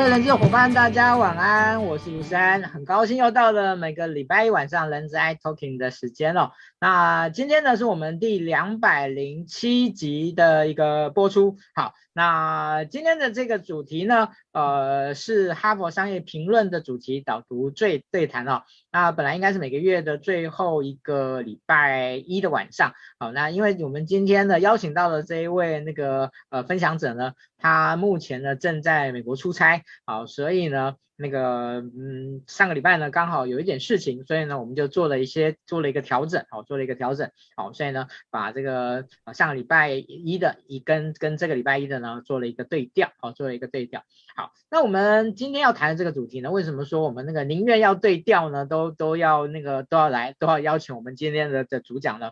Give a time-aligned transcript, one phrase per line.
[0.00, 6.52] 各位人资的伙伴，大家晚安，我是卢山，很高兴又到了每个礼拜一晚上人资 i Talking 的时间了。
[6.80, 11.58] 那今天呢是我们第两百零七集的一个播出。
[11.74, 18.62] 好，那今天的这个主题呢，呃，是哈佛商业评论的主题导读最对谈哦。
[18.90, 22.94] 那本来应该是每个月的最后一个礼拜一的晚上。
[23.18, 29.84] 好，那因为我们今天呢邀请到的这一位那个呃分享者呢，他目前呢正在美国出差。
[30.04, 44.02] 好，所以呢，那个，嗯，上个礼拜呢，刚好有一点事情，所以呢，我们就做了一些，做了一个调整，好，做了一个调整，好，所以呢，把这个上个礼拜一的一跟跟这个礼拜一的呢，做了一个对调，好，做了一个对调，
[44.34, 52.30] 好，那我们今天要谈的这个主题呢，为什么说我们那个宁愿要对调呢，都都要那个都要来，都要邀请我们今天的的主讲呢？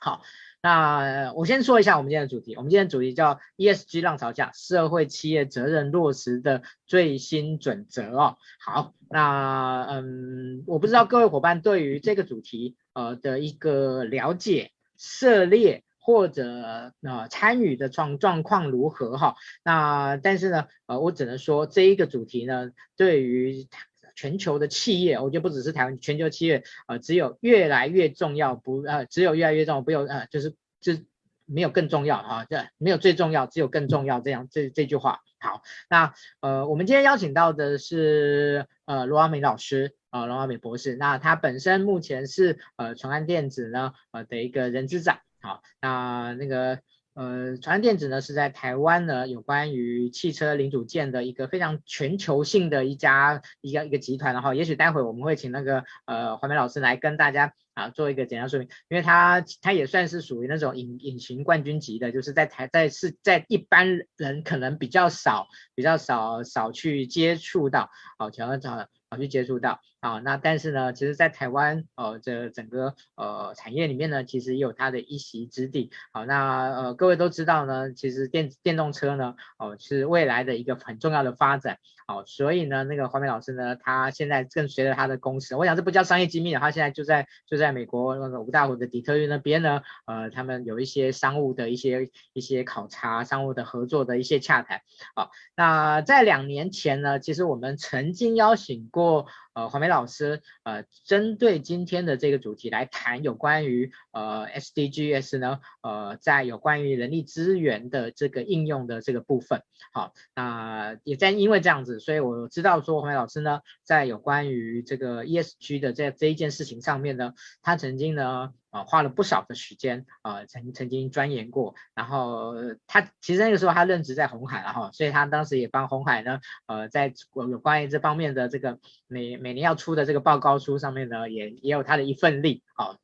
[0.00, 0.22] 好。
[0.64, 8.38] 那我先说一下我们今天的主题，我们今天的主题叫 ESG 浪潮下社会企业责任落实的最新准则哦。
[8.58, 19.36] 好，那嗯，我不知道各位伙伴对于这个主题呃的一个了解、涉猎或者呃参与的状状况如何哈？
[19.64, 23.68] 那但是呢，呃，我只能说这一个主题呢，对于
[24.14, 31.04] 全球的企业，我觉得不只是台湾，全球企业，呃，只有越来越重要，不，呃，只有越来越重要，不有，呃，就是，就是
[31.44, 35.20] 没有更重要啊，对，没有最重要，只有更重要，这样，这这句话。
[35.38, 46.80] 好，那，呃，我们今天邀请到的是，呃，罗阿美老师，呃，罗华美博士，那他本身目前是，呃，传安电子呢，呃的一个人资长，好，那那个。
[47.14, 65.46] 呃，传安电子呢是在台湾呢，有关于汽车零组件的一个非常全球性的一家一个一个集团，然后也许待会我们会请那个呃华美老师来跟大家啊做一个简单说明，因为他他也算是属于那种隐隐形冠军级的，就是在台在是在一般人可能比较少
[65.76, 69.80] 比较少少去接触到，好，想要找少去接触到。
[70.04, 75.90] 啊，那但是呢，其实，在台湾，呃，这整个呃产业里面呢，其实也有它的一席之地。
[76.12, 81.78] 好，那呃，各位都知道呢，其实电电动车呢，哦、是未来的一个很重要的发展。
[82.06, 94.82] 好，所以呢，那个华美老师呢，他现在正随着他的公司，我想这不叫商业机密，他现在就在就在美国那个五大湖的底特律那边呢，呃，他们有一些商务的一些一些考察，商务的合作的一些洽谈。
[95.14, 99.26] 好，那在两年前呢，其实我们曾经邀请过。
[99.54, 117.32] 呃，黄梅老师，呃，针对今天的这个主题来谈有关于呃 SDGs 呢，呃，在有关于人力资源的这个应用的这个部分，好，那也在因为这样子，所以我知道说黄梅老师呢，在有关于这个 ESG 的这这一件事情上面呢，
[117.62, 118.52] 他曾经呢。
[118.74, 122.54] 啊，花了不少的时间啊，曾曾经钻研过，然后
[122.88, 127.14] 他其实那个时候他任职在红海了哈，所以他当时也帮红海呢，呃，在
[127.48, 132.96] 有关于这方面的这个每每年要出的这个报告书上面呢，也也有他的一份力啊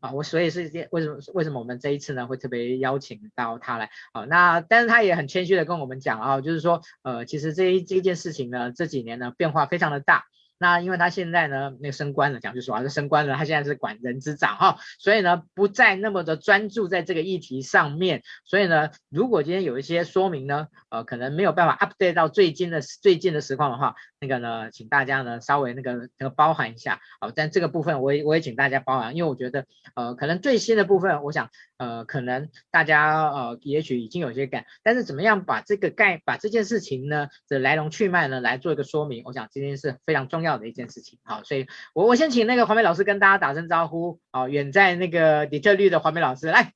[0.00, 4.24] 啊，我所以是为什么为什么我们这一次呢会特别邀请到他来啊？
[4.24, 10.24] 那但是他也很谦虚的跟我们讲啊，就是说呃，其实这一这一件事情呢，这几年呢变化非常的大。
[10.62, 46.72] 那因为他现在呢，那个升官了，讲句实话是升官了，他现在是管人之长哈，所以呢不再那么的专注在这个议题上面，所以呢，如果今天有一些说明呢，呃，可能没有办法 update 到最近的最近的实况的话，那个呢，请大家呢稍微那个那个包涵一下，好，但这个部分我也我也请大家包涵，因为我觉得呃可能最新的部分，我想呃可能大家呃也许已经有些改，但是怎么样把这个概把这件事情呢的来龙去脉呢来做一个说明，我想今天是非常重要的一件事情，好，所以我我先请那个华美老师跟大家打声招呼，好，远在那个底特律的华美老师来，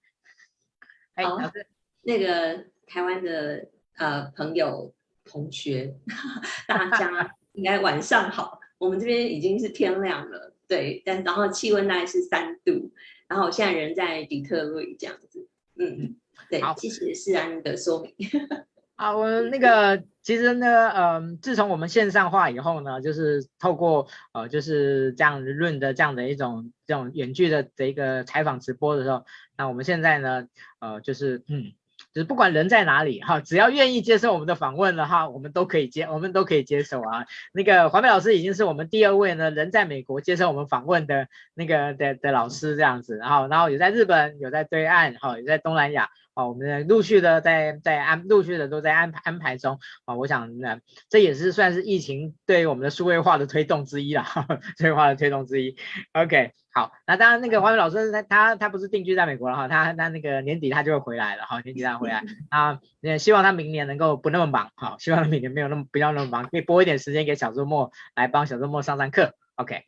[1.15, 1.67] 哎，老师，
[2.03, 4.93] 那个台湾的呃朋友。
[5.29, 5.93] 同学，
[6.69, 8.61] 大家应该晚上好。
[8.79, 12.93] 我们这边已经是天亮了，对，但然后气温大概是三度，
[13.27, 16.17] 然后我现在人在底特律这样子，嗯嗯，
[16.49, 18.15] 对，谢谢世安的说明。
[18.97, 29.25] 啊，我那个其实呢，嗯、呃，自从我们线上化以后呢，就是透过呃，就是这样论的这样的一种这种远距的这一个采访直播的时候，
[29.57, 30.49] 那我们现在呢，
[30.81, 31.73] 呃，就是嗯。
[32.13, 37.27] 就是不管人在哪里哈，只要愿意接受我们的访问的话，我们都可以接，我们都可以接受啊。
[37.53, 50.15] 那个华美老师已经是我们第二位呢，人在美国接受我们访问的那个的的老师这样子，然后然后有在日本，有在对岸，哈，有在东南亚，哦，我们陆续的在在安陆续的都在安排安排中啊。
[50.15, 50.79] 我想呢，
[51.09, 54.25] 这也是算是疫情对于我们的数位化的推动之一啦，
[54.79, 55.77] 数位化的推动之一。
[56.13, 56.53] OK。
[56.77, 69.85] 好，那当然那个黄宇老师他他他不是定居在美国了哈，他他那个年底他就会回来了哈，年底他回来啊， 也希望他明年能够不那么忙，哈，希望他明年没有那么不要那么忙，可以拨一点时间给小周末来帮小周末上上课，OK。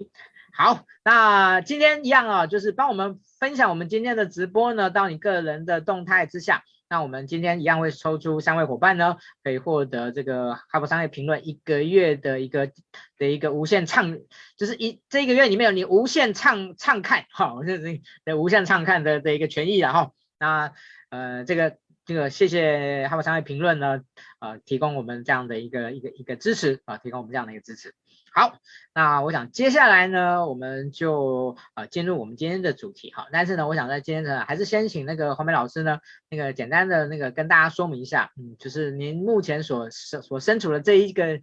[0.60, 6.64] 好，那今天一样啊，就是帮我们分享我们今天的直播呢，到你个人的动态之下。
[6.88, 12.72] 那我们今天一样会抽出三位伙伴呢，可以获得这个哈佛商业评论一个月的一个
[13.19, 14.19] 的一个无限畅，
[14.56, 20.10] 就是一这一个月里面有你无限畅畅看，好，就是的无限畅看的的一个权益了哈。
[20.40, 20.72] 那
[21.10, 24.00] 呃，这个这个谢谢哈佛商业评论呢，
[24.40, 27.94] 呃，提供我们这样的一个一个一个支持啊，提供我们这样的一个支持。
[28.38, 28.61] 好，
[28.94, 33.26] 那我想接下来呢，我们就呃进入我们今天的主题哈。
[33.32, 35.99] 但是呢，我想在今天呢，还是先请那个黄梅老师呢，
[36.31, 41.40] 那个简单的那个跟大家说明一下，嗯，就是您目前所所身处的这一个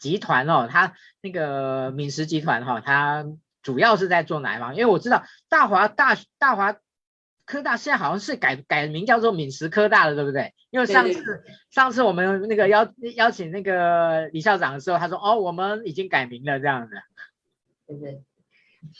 [0.00, 3.24] 集团哦，它那个敏实集团哈，它
[3.62, 4.74] 主要是在做哪一方？
[4.74, 6.74] 因为我知道大华大大华。
[7.52, 10.54] 科大现在好像是改改名叫做闽实科大了，对不对？
[10.70, 16.94] 因为上次上次我们那个邀邀请那个李校长的时候，他说哦，我们已经改名了这样子。
[17.86, 18.22] 对不对。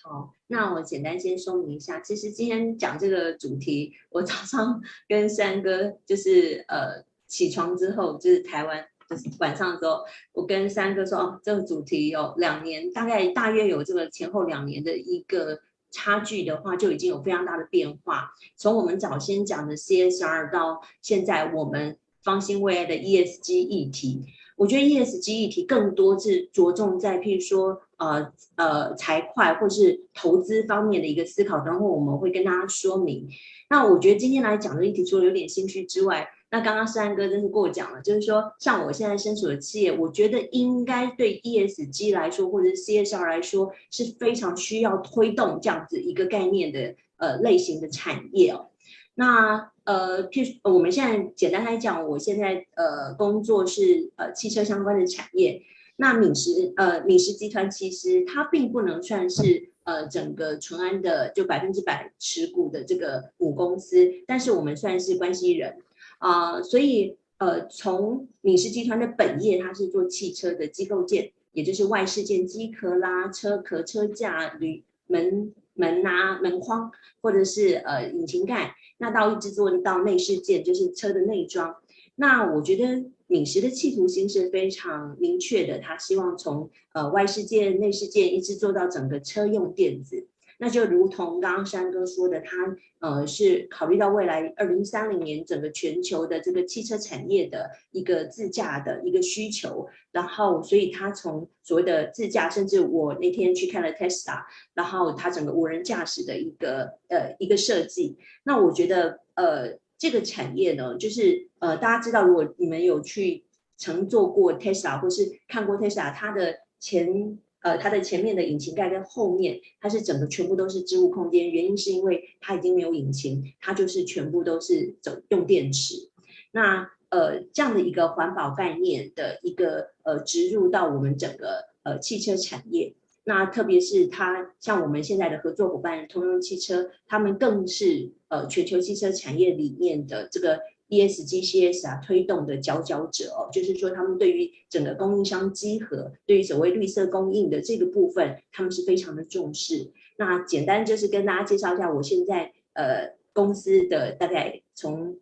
[0.02, 15.62] 好，那我简单先说明一下，其实今天讲这个主题，我早上跟三哥就是呃起床之后，就是台湾就是晚上的时候，我跟三哥说哦，这个主题有两年，大概大约有这个前后两年的一个。
[15.93, 24.25] 差距的话就已经有非常大的变化，从我们早先讲的 CSR 到现在我们方兴未艾的 ESG 议题，
[24.56, 33.29] 我觉得 ESG 议题更多是着重在譬如说呃呃财会或是投资方面的一个思考，然后我们会跟大家说明。
[33.69, 48.66] 那我觉得今天来讲的议题除了有点兴趣之外，那刚刚世安哥真是过奖了，就是说，像我现在身处的企业，我觉得应该对 ESG 来说，或者是 CSR 来说，是非常需要推动这样子一个概念的呃类型的产业哦。
[49.14, 55.62] 那呃，譬如我们现在简单来讲，我现在呃工作是呃汽车相关的产业。
[55.96, 65.78] 那敏实呃敏实集团其实它并不能算是呃整个淳安的就百分之百持股的这个母公司，但是我们算是关系人。
[66.23, 81.75] 啊、所以呃，从敏实集团的本业，它是做汽车的机构件，也就是外饰件、机壳啦、车壳、车架、铝门门啊、门框，或者是呃引擎盖，那到一直做到内饰件，就是车的内装。
[82.15, 90.29] 那我觉得敏实的企图心是非常明确的，他希望从呃外饰件、内饰件一直做到整个车用电子。
[90.62, 92.56] 那就如同刚刚山哥说的，他
[93.00, 113.44] 呃是考虑到未来二零三零年整个全球的这个汽车产业的一个自驾的一个需求，然后所以他从所谓的自驾，甚至我那天去看了 Tesla，然后他整个无人驾驶的一个呃一个设计，那我觉得呃这个产业呢，就是呃大家知道，如果你们有去
[113.79, 117.41] 乘坐过 Tesla 或是看过 Tesla，它的前。
[117.62, 126.11] 呃，它的前面的引擎盖跟后面，它是整个全部都是置物空间，原因是因为它已经没有引擎，它就是全部都是走用电池。
[126.50, 132.94] 那呃这样的一个环保概念的一个呃植入到我们整个呃汽车产业，
[133.25, 140.61] 那特别是它像我们现在的合作伙伴通用汽车，他们更是呃全球汽车产业里面的这个。
[140.92, 149.90] ESGCS 啊推动的佼佼者哦，就是说他们对于整个供应商稽核，对于所谓绿色供应的这个部分，他们是非常的重视。
[150.18, 155.18] 那简单就是跟大家介绍一下，我现在呃公司的大概从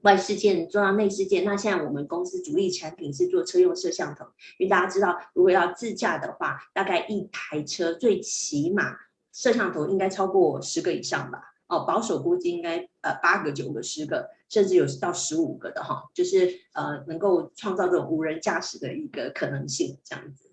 [0.00, 1.44] 外事件做到内事件。
[1.44, 4.24] 那现在我们公司主力产品是做车用摄像头，
[4.58, 8.96] 因为大家知道，如果要自驾的话，大概一台车最起码
[9.30, 11.50] 摄像头应该超过十个以上吧。
[11.68, 20.50] 哦，保守估计应该呃八个、九个、十个，甚至有到十五个的哈，就是呃能够创造这种无人驾驶的一个可能性，这样子。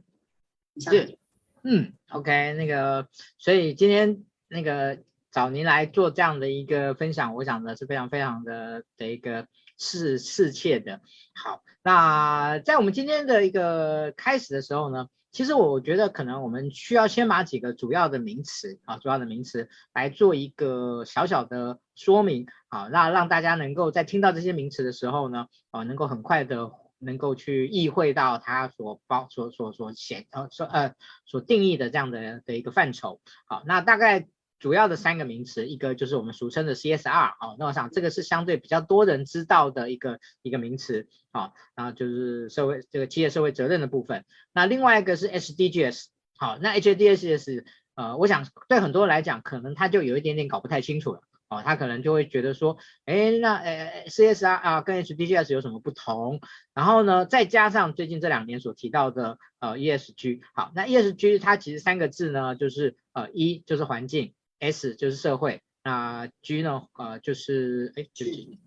[0.79, 1.17] 是，
[1.63, 4.99] 嗯，OK，那个，所以今天那个
[5.31, 9.45] 找您来做这样的一个分享，我想呢是非常非常的的一个
[9.77, 11.01] 是适切的。
[11.35, 15.09] 好，那在我们今天的一个开始的时候呢。
[15.31, 30.95] 其实我觉得可能我们需要先把几个主要的名词啊，主要的名词来做一个小小的说明啊，那让大家能够在听到这些名词的时候呢，啊，能够很快的能够去意会到它所包所所所显呃所呃
[31.25, 33.21] 所定义的这样的的一个范畴。
[33.45, 34.27] 好，那大概。
[34.59, 44.25] 主要的三个名词，一个就是我们俗称的 CSR，哦，那我想这个是相对比较多人知道的一个一个名词，啊，然后就是社会这个企业社会责任的部分。
[44.53, 46.05] 那另外一个是 SDGs，
[46.37, 47.63] 好，那 HDGs
[47.95, 51.21] 呃，我想对很多人来讲，可能他就有一点点搞不太清楚了。
[51.49, 56.41] 哦，他可能就会觉得说，哎，那呃 CSR 啊跟 SDGs 有什么不同？
[56.75, 68.59] 然后呢，再加上最近这两年所提到的呃 ESG，好，那 ESG 它其实三个字呢，就是呃一就是环境，S 就是社会，那 G 呢呃就是哎对不起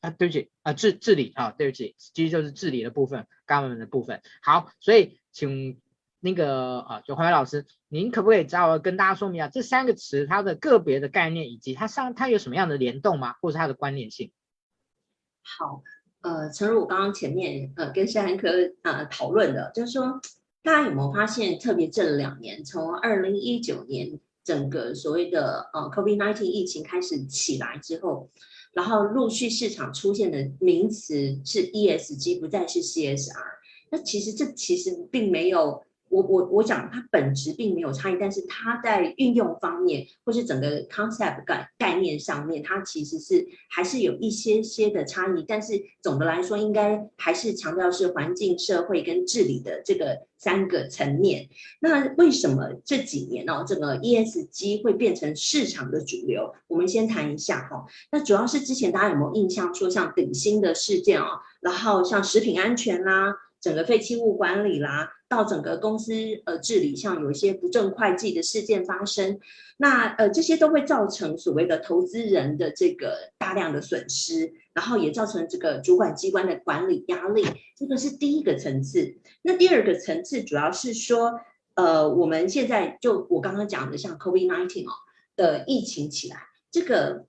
[0.00, 4.22] 啊对不起啊治治理啊对不起，G 就是治理的部分，government 的部分。
[4.42, 5.80] 好，所以请。
[6.24, 13.34] 那个啊，就黄伟老师，您可不可以稍微跟大家说明一下这三个词它的个别的概念，以及它上它有什么样的联动吗？
[13.42, 14.30] 或者它的关联性？
[15.42, 15.82] 好，
[16.20, 18.50] 呃，诚如我刚刚前面呃跟山科
[18.82, 20.20] 呃讨论的，就是说
[20.62, 28.30] 大家有没有发现，特别这两年，从二零一九年整个所谓的呃 COVID-19 疫情开始起来之后，
[28.72, 33.32] 然后陆续市场出现的名词是 ESG，不再是 CSR。
[33.90, 35.82] 那其实这其实并没有。
[36.12, 45.42] 我我我讲，它本质并没有差异，但是它在运用方面，或是整个 concept 概概念上面，它其实是还是有一些些的差异。
[45.48, 51.48] 但是总的来说，应该还是强调是环境、社会跟治理的这个三个层面。
[51.80, 56.54] 那为什么这几年、哦，这个 ESG 会变成市场的主流？
[56.66, 57.86] 我们先谈一下哈、哦。
[58.10, 63.34] 那主要是之前大家有没有印象说，像顶新的事件、哦，然后像食品安全啦。
[63.62, 66.12] 整个废弃物管理啦，到整个公司
[66.46, 69.38] 呃治理，像有一些不正会计的事件发生，
[69.76, 77.44] 那呃这些都会造成所谓的投资人的这个大量的损失，然后也造成这个主管机关的管理压力，
[77.76, 79.14] 这个是第一个层次。
[79.42, 81.40] 那第二个层次主要是说，
[81.76, 84.92] 呃我们现在就我刚刚讲的像 COVID-19 哦
[85.36, 87.26] 的疫情起来，这个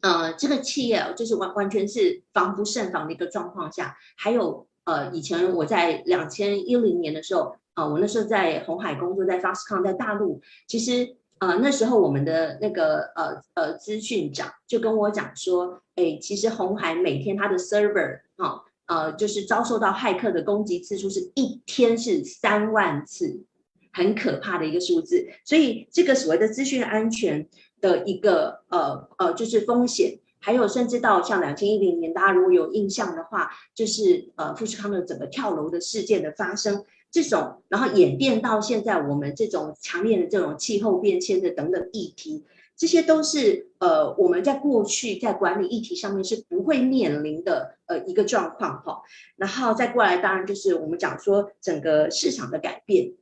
[0.00, 4.66] 呃这个企业就是完完全是防不胜防的一个状况下，还有。
[4.88, 23.44] 呃，以前我在两千一零年的时候，啊、我那时候在红海工作，在 Foxconn 在大陆，其实呃那时候我们的那个呃呃资讯长就跟我讲说，哎，其实红海每天它的 server 啊，呃就是遭受到骇客的攻击次数是一天是三万次，
[23.92, 27.46] 很可怕的一个数字，所以这个所谓的资讯安全
[27.82, 30.18] 的一个呃呃就是风险。
[30.40, 42.44] 还有，甚至到像两千一零年，大家如果有印象的话，就是呃富士康的整个跳楼的事件的发生，这种，然后演变到现在我们这种强烈的这种气候变迁的等等议题，
[42.76, 49.02] 这些都是呃我们在过去在管理议题上面是不会面临的呃一个状况哈。
[49.36, 53.12] 然后再过来，当然就是我们讲说整个市场的改变，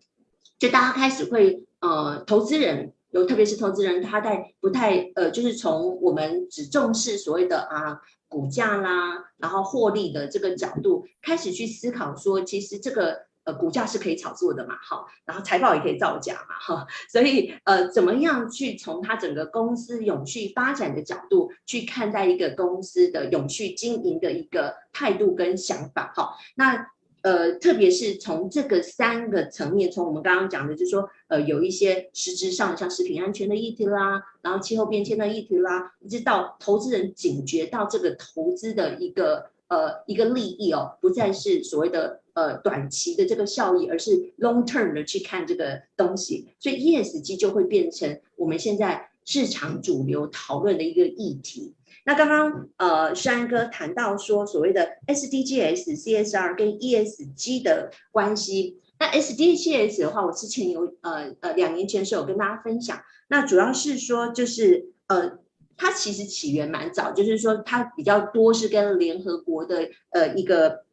[0.58, 2.92] 就大家开始会呃投资人。
[3.10, 26.88] 有，特别是投资人，他在不太呃，就是从我们只重视所谓的啊股价啦，然后获利的这个角度开始去思考说，其实这个呃股价是可以炒作的嘛，好，然后财报也可以造假嘛，哈，所以呃，怎么样去从它整个公司永续发展的角度去看待一个公司的永续经营的一个态度跟想法，哈，那。
[27.26, 51.74] 呃，特别是从这个三个层面，从我们刚刚讲的，就是说，呃，有一些实质上像食品安全的议题啦，然后气候变迁的议题啦，一直到投资人警觉到这个投资的一个呃一个利益哦，不再是所谓的呃短期的这个效益，而是 long term 的去看这个东西，所以 ESG 就会变成我们现在市场主流讨论的一个议题。
[52.06, 58.80] 那刚刚呃，山哥谈到说所谓的 SDGs、CSR 跟 ESG 的关系。
[58.98, 62.98] 那 SDGs 的话，我之前有呃呃两年前的时候有跟大家分享。
[63.28, 65.38] 那主要是说就是呃，
[65.76, 70.85] 它其实起源蛮早，就是说它比较多是跟联合国的呃一个。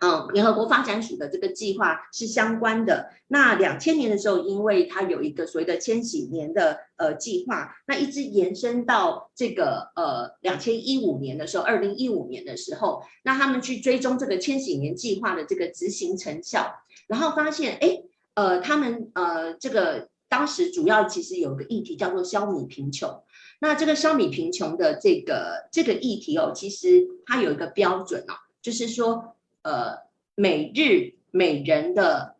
[0.00, 3.10] 嗯，联合国发展署的这个计划是相关的。
[3.28, 16.76] 那两千年的时候，因为它有一个所谓的千禧年的呃计划，那一直延伸到这个呃两千一五年的时候，二零一五年的时候，那他们去追踪这个千禧年计划的这个执行成效，
[17.06, 18.02] 然后发现，哎，
[18.32, 23.22] 呃，他们呃这个当时主要其实有个议题叫做消弭贫穷。
[23.60, 29.36] 那这个消弭贫穷的这个这个议题哦，其实它有一个标准哦，就是说。
[29.62, 29.98] 呃，
[30.34, 32.36] 每日每人的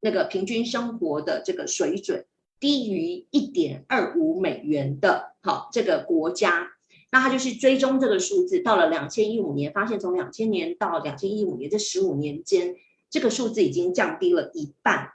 [0.00, 2.24] 那个平均生活的这个水准
[2.60, 6.68] 低于一点二五美元的，好，这个国家，
[7.10, 12.76] 那他就是追踪这个数字，到了两千一五年，发现从两千年到两千一五年这十五年间，
[13.10, 15.12] 这个数字已经降低了一半。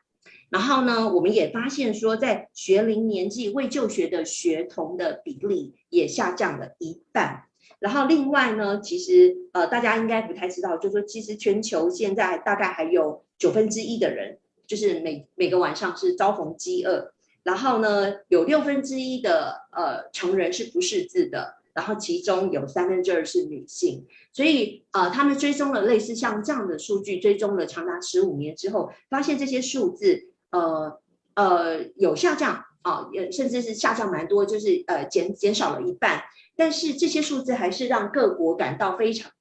[0.49, 7.45] 然后呢，我们也发现说，在学龄年纪未就学的学童的比例也下降了一半。
[7.83, 17.11] 然后另外呢，其实呃，大家应该不太知道，就是说，其实全球现在大概还有九分之一的人，就是每每个晚上是遭逢饥饿。
[17.43, 31.01] 然后呢，有六分之一的呃成人是不识字的，然后其中有三分之二是女性，所以呃，他们追踪了类似像这样的数据，追踪了长达十五年之后，发现这些数字呃
[31.33, 36.23] 呃有下降啊，也、甚至是下降蛮多，就是呃减减少了一半，
[36.55, 39.31] 但是这些数字还是让各国感到非常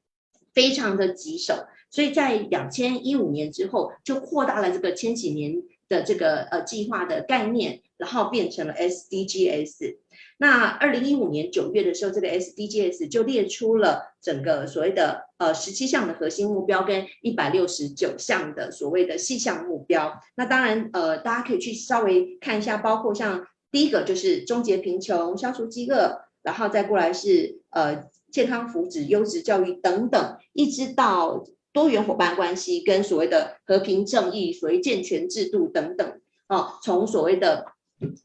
[0.52, 7.80] 非常的棘手，所以在两千一五年之后就扩大了这个千禧年的这个呃计划的概念。
[8.02, 9.96] 然后变成了 SDGs。
[10.38, 20.20] 那二零一五年九月的时候，这个 SDGs 就列出了整个所谓的呃十七项的核心目标跟一百六十九项的所谓的细项目标。
[20.34, 36.20] 那当然呃，大家可以去稍微看一下，包括像第一个就是终结贫穷、消除饥饿，然后再过来是呃健康福祉、优质教育等等，一直到多元伙伴关系跟所谓的和平正义、所谓健全制度等等。
[36.48, 37.64] 哦，从所谓的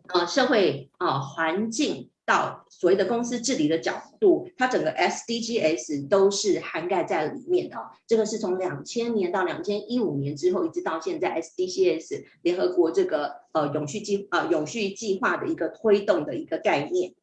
[0.08, 7.78] 呃，社会啊、环境到所谓的公司治理的角度，它整个 SDGs 都是涵盖在里面的。
[8.06, 17.14] 这个是从两千年到两千一五年之后，一直到现在 SDGs 联合国这个呃永续计呃永续计划的一个推动的一个概念。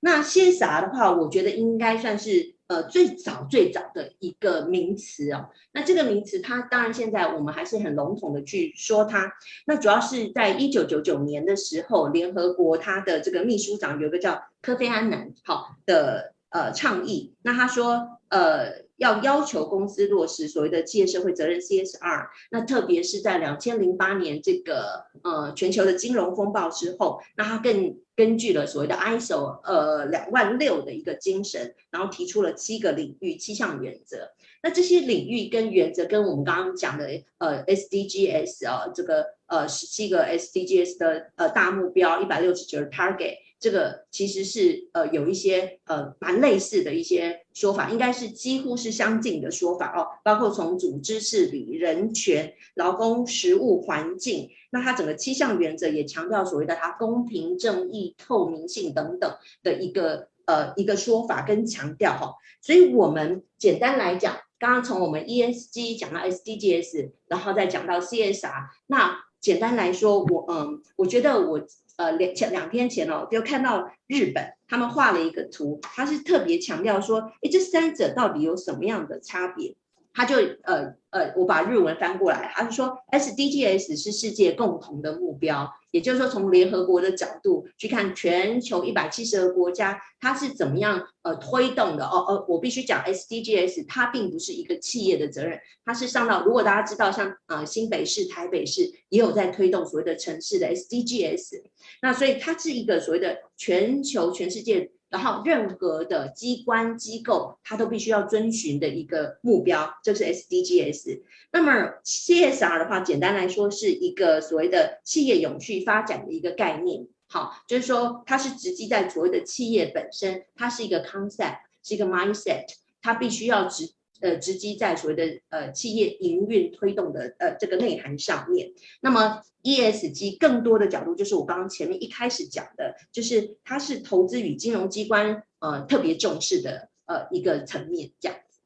[0.00, 2.51] 那 CSR 的话，我觉得应该算是。
[2.72, 9.30] 呃，最早最早的一个名词哦，那这个名词它当然现在我们还是很笼统的去说它。
[9.66, 18.90] 那主要是在一九九九年的时候，联合国它的这个秘书长有个叫科菲安南好的呃倡议，那他说呃。
[19.02, 34.30] 要要求公司落实所谓的企业社会责任 CSR，那特别是在两千零八年这个呃全球的金融风暴之后，那他更根据了所谓的 ISO 呃两万六的一个精神，然后提出了七个领域七项原则。
[34.62, 43.34] 那这些领域跟原则跟我们刚刚讲的呃 SDGs 啊这个呃十七个 SDGs 的呃大目标一百六十九个 target。
[43.60, 71.60] 这个其实是呃有一些呃蛮类似的一些说法，应该是几乎是相近的说法哦，包括从组织治理、人权、劳工、食物、环境，那它整个七项原则也强调所谓的它公平、正义、透明性等等的一个呃一个说法跟强调哈、哦，所以我们简单来讲，刚刚从我们 ESG 讲到 SDGs，然后再讲到 CSR，那简单来说，我嗯，我觉得我。
[71.96, 79.76] 呃，两前两天前哦，就看到日本他们画了一个图，他是特别强调说，哎，这三者到底有什么样的差别？
[80.14, 92.04] 他就呃呃，我把日文翻过来，他就说 SDGs 是世界共同的目标，也就是说从联合国的角度去看全球一百七十个国家，它是怎么样呃推动的？
[92.04, 101.62] 哦哦，我必须讲 SDGs，它并不是一个企业的责任，它是上到如果大家知道像呃新北市、台北市也有在推动所谓的城市的 SDGs，
[102.00, 104.90] 那所以它是一个所谓的全球全世界。
[105.12, 111.20] 然后，任何的机关机构，它都必须要遵循的一个目标，就是 SDGs。
[111.52, 117.06] 那么 CSR 的话，简单来说，是一个所谓的企业永续发展的一个概念。
[117.28, 122.64] 好，就是说，它是直击在所谓的企业本身，它是一个 concept，是一个 mindset，
[123.02, 123.92] 它必须要直。
[124.22, 128.70] 呃，直击在所谓的呃企业营运推动的呃这个内涵上面。
[129.00, 138.60] 那么 ESG 更多的角度，就是我刚刚前面一开始讲的，就是它是投资与金融机关呃特别重视的呃一个层面，这样子。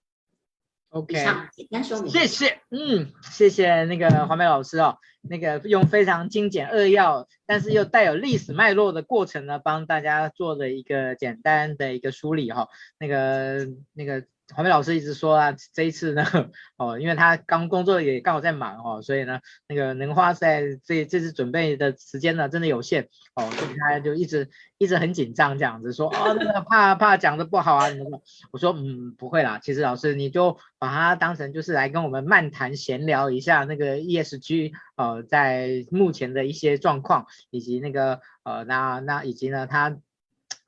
[0.91, 1.15] OK，
[1.55, 2.11] 简单说明。
[2.11, 12.69] 谢谢，嗯，谢谢那个黄梅老师哦，那个用非常精简扼要，但是又带有历史脉络的过程呢，帮大家做了一个简单的一个梳理哈、哦。
[12.99, 14.25] 那个那个。
[14.55, 16.25] 华美老师一直说啊，这一次呢，
[16.79, 28.23] 哦，因为他刚工作也刚好在忙哦，所以呢，那个能花在这这次准备的时间呢，真的有限哦，所以他就一直一直很紧张这样子说，哦，那个怕怕讲的不好啊什么。
[28.53, 39.99] 我说，嗯，不会啦，其实老师你就把它当成就是来跟我们漫谈闲聊一下那个 ESG 呃，在目前的一些状况，以及那个呃，那那以及呢，他。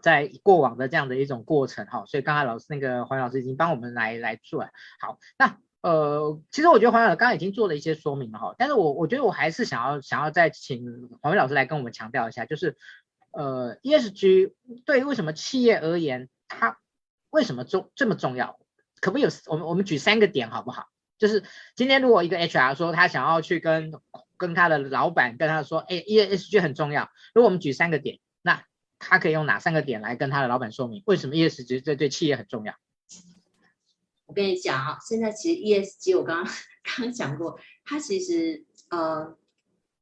[0.01, 4.69] 在过往的这样的一种过程哈，所以刚才老师那个黄老师已经帮我们来来做。
[5.01, 12.77] 好，那呃，其实我觉得黄老师刚刚已经做了一些说明了哈，但是我我觉得我还是想要想要再请黄伟老师来跟我们强调一下，就是
[13.33, 14.53] 呃，ESG
[14.85, 16.79] 对于为什么企业而言，它
[17.31, 18.59] 为什么重这么重要？
[19.01, 20.87] 可不可以有我们我们举三个点好不好？
[21.19, 21.43] 就是
[21.75, 23.93] 今天如果一个 HR 说他想要去跟
[24.37, 28.21] 跟他的老板跟他说，哎，ESG 很重要，如果我们举三个点，
[28.99, 32.75] 他可以用哪三个点来跟他的老板说明为什么 ESG 这对企业很重要？
[34.27, 39.35] 我跟你讲啊，现在其实 ESG 我刚刚刚讲过，它其实呃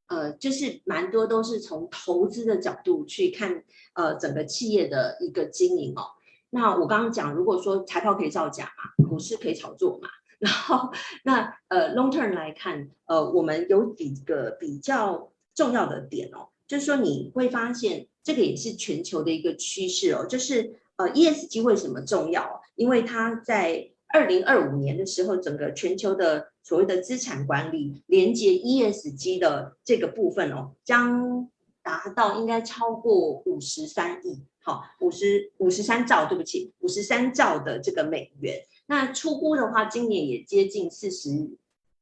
[0.07, 6.11] 呃，就是蛮多都是从投资的角度去看呃整个企业的一个经营哦。
[6.49, 22.61] 那我刚刚讲，如果说财报可以造假嘛，股市可以炒作嘛，然后那呃 long term 来看，呃，我们有几个比较重要的点哦，就是说你会发现这个也是全球的一个趋势哦，就是呃 ESG 为什么重要？
[22.75, 31.49] 因为它在二零二五年的时候，整个全球的所谓的资产管理连接 ESG 的这个部分哦，将
[31.81, 34.43] 达到应该超过五十三亿。
[34.59, 38.61] 好，五十五十三兆，对不起，五十三兆的这个美元。
[38.87, 41.29] 那出估的话，今年也接近四十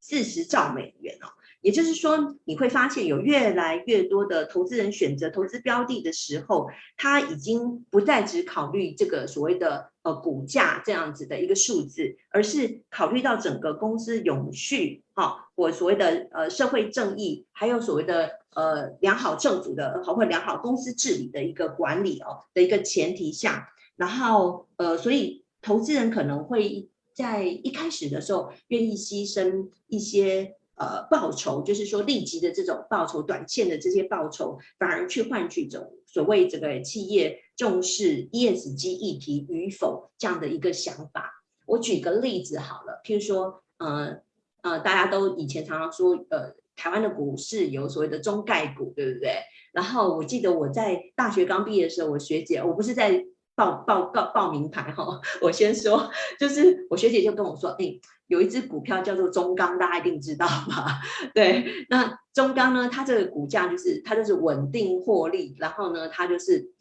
[0.00, 1.26] 四十兆美元哦。
[1.66, 30.54] 也就是说，你会发现有越来越多的投资人选择投资标的的时候，他已经不再只考虑这个所谓的呃股价这样子的一个数字，而是考虑到整个公司永续哈，或所谓的呃社会正义，还有所谓的呃良好政府的，或良好公司治理的一个管理哦的一个前提下，然后呃，所以投资人可能会在一开始的时候愿意牺牲一些。
[30.76, 41.42] 呃，报酬就是说立即的这种报酬，短线的这些报酬，反而去换取这种所谓这个企业重视 ESG 议题与否这样的一个想法。
[41.66, 44.18] 我举个例子好了，譬如说，呃
[44.60, 49.32] 呃，大家都以前常常说，呃，台湾的股市有所谓的中概股，对不对？
[49.72, 57.98] 然后我记得我在大学刚毕业的时候，我学姐，我不是在报报报报名牌哈，我先说，就是我学姐就跟我说，哎。
[58.28, 61.00] 有一只股票叫做中钢，大家一定知道吧？
[61.34, 66.72] 对，那中钢呢，它这个股价就是它就是稳定获利，然后呢，它就是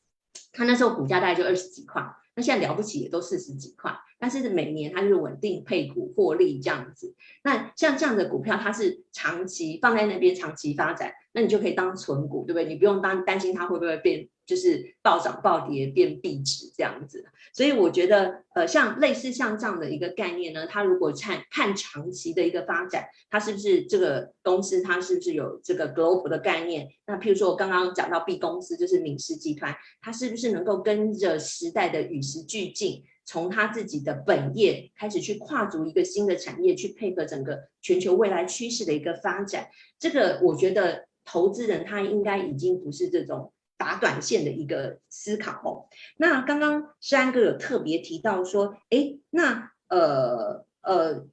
[0.52, 2.04] 它那时候股价大概就二十几块，
[2.36, 7.16] 那现在了不起也都四十几块，但是每年它就是稳定配股获利这样子。
[7.44, 12.66] 那像这样的股票，它是长期放在那边长期发展，那你就可以当存股，对不对？
[12.66, 14.28] 你不用担担心它会不会变。
[14.46, 26.88] 就是暴涨暴跌变币值这样子，所以我觉得，呃，像类似像这样的一个概念呢，它如果看看长期的一个发展，它是不是这个公司它是不是有这个 global 的概念？
[27.08, 39.68] 那譬如说我刚刚讲到 B 公司就是敏实集团，它是不是能够跟着时代的与时俱进，从他自己的本业开始去跨足一个新的产业，去配合整个全球未来趋势的一个发展？
[40.00, 43.52] 这个我觉得投资人他应该已经不是这种。
[43.78, 45.90] 打短线的一个思考。
[46.16, 51.26] 那刚刚诗安哥有特别提到说，诶，那呃呃，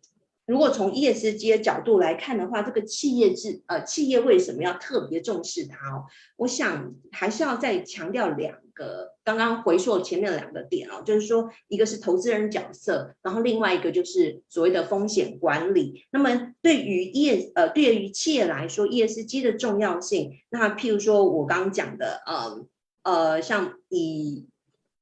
[0.44, 6.06] 如果从 ESG 的角度来看的话，这个企业制呃企业为什么要特别重视它哦？
[6.34, 9.12] 我想还是要再强调两个。
[9.24, 16.04] 刚刚回溯前面两个点哦，就是说，一个是投资人角色，然后另外一个就是所谓的风险管理。
[16.10, 22.66] 那么对于业呃，对于企业来说，ESG 的重要性，那譬如说我刚刚讲的，呃
[23.04, 24.48] 呃，像以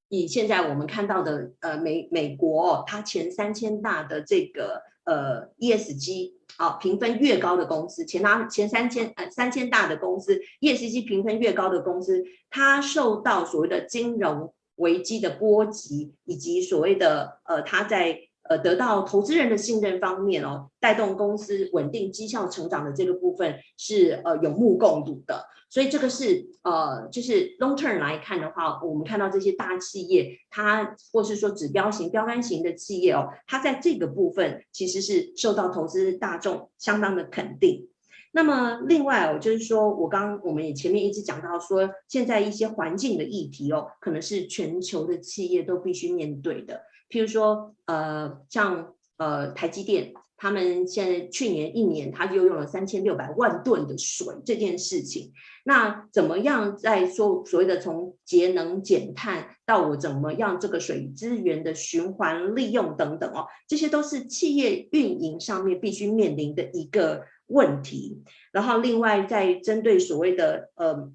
[0.09, 6.33] 以现在我们看到的，呃美美国它前三千大的这个呃 ESG。
[6.59, 25.47] 好，评分越高的公司，前拿前三千呃三千大的公司，ESG 评分越高的公司，它受到所谓的金融危机的波及，以及所谓的呃，它在呃得到投资人的信任方面哦，带动公司稳定绩效成长的这个部分是呃有目共睹的。
[25.71, 37.89] 所以这个是呃，就是 long term 来看的话，我们看到这些大企业，它或是说指标型、标杆型的企业哦，它在这个部分其实是受到投资大众相当的肯定。
[38.33, 50.13] 那么另外哦，就是说我刚我们也前面一直讲到说，现在一些环境的议题哦，可能是全球的企业都必须面对的，譬如说呃，像呃台积电。
[50.41, 55.33] 他们现在去年一年，他就用了三千六百万吨的水这件事情。
[55.65, 68.25] 那怎么样在说所谓的从节能减碳到我怎么样这个水资源的循环利用等等哦，这些都是企业运营上面必须面临的一个问题。
[68.51, 71.13] 然后另外在针对所谓的呃。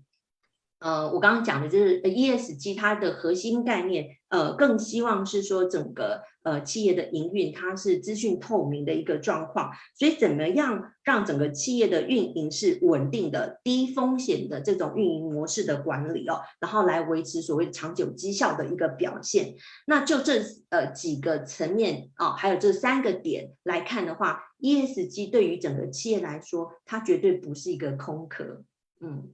[0.79, 19.55] 呃，我刚刚讲的就是 ESG，它的核心概念，呃，更希望是说整个呃企业的营运它是资讯透明的一个状况，所以怎么样让整个企业的运营是稳定的、低风险的这种运营模式的管理哦，然后来维持所谓长久绩效的一个表现。
[19.87, 28.63] 那就这呃几个层面啊、哦，还有这三个点来看的话，ESG 对于整个企业来说，它绝对不是一个空壳，
[29.01, 29.33] 嗯。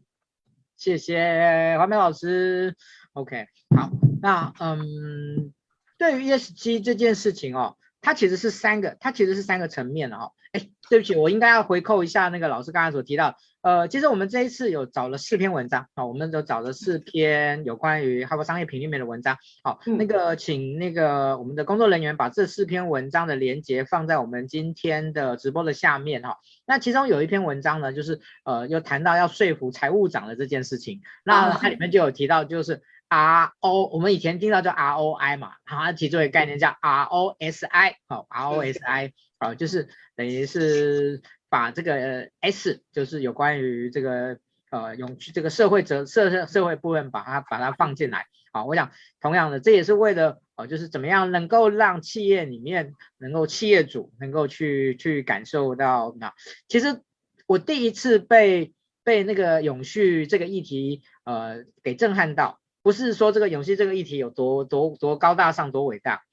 [0.77, 2.75] 谢谢华美老师。
[3.13, 3.45] OK，
[3.75, 5.53] 好，那嗯，
[6.01, 10.31] 对于 ESG 这件事情哦，它其实是三个，它其实是三个层面的哦。
[10.51, 13.35] 哎，对不起，我应该要回扣一下那个老师刚才所提到。
[13.61, 19.37] 呃，其实我们这一次有找了四篇文章啊，我们都找了四篇有关于哈佛商业评里面的文章。
[19.63, 26.37] 好，那个请那个我们的工作人员把这四篇文章的连接放在我们今天的直播的下面哈。
[26.65, 31.01] 那其中有一篇文章呢，就是呃，又谈到要说服财务长的这件事情。
[31.23, 41.21] 那它里面就有提到，就是 R O，我们以前听到叫 R O I 嘛，它提出一个概念叫 R O S I，好，R O S I，好，就是等于是。
[41.51, 56.33] 把这个 S 就是有关于这个呃永续这个社会责社社社会部分把它把它放进来，好，我想同样的这也是为了哦就是怎么样能够让企业里面能够企业主能够去去感受到那
[56.69, 57.01] 其实
[57.47, 66.23] 我第一次被被那个永续这个议题呃给震撼到，不是说这个永续这个议题有多多多高大上多伟大。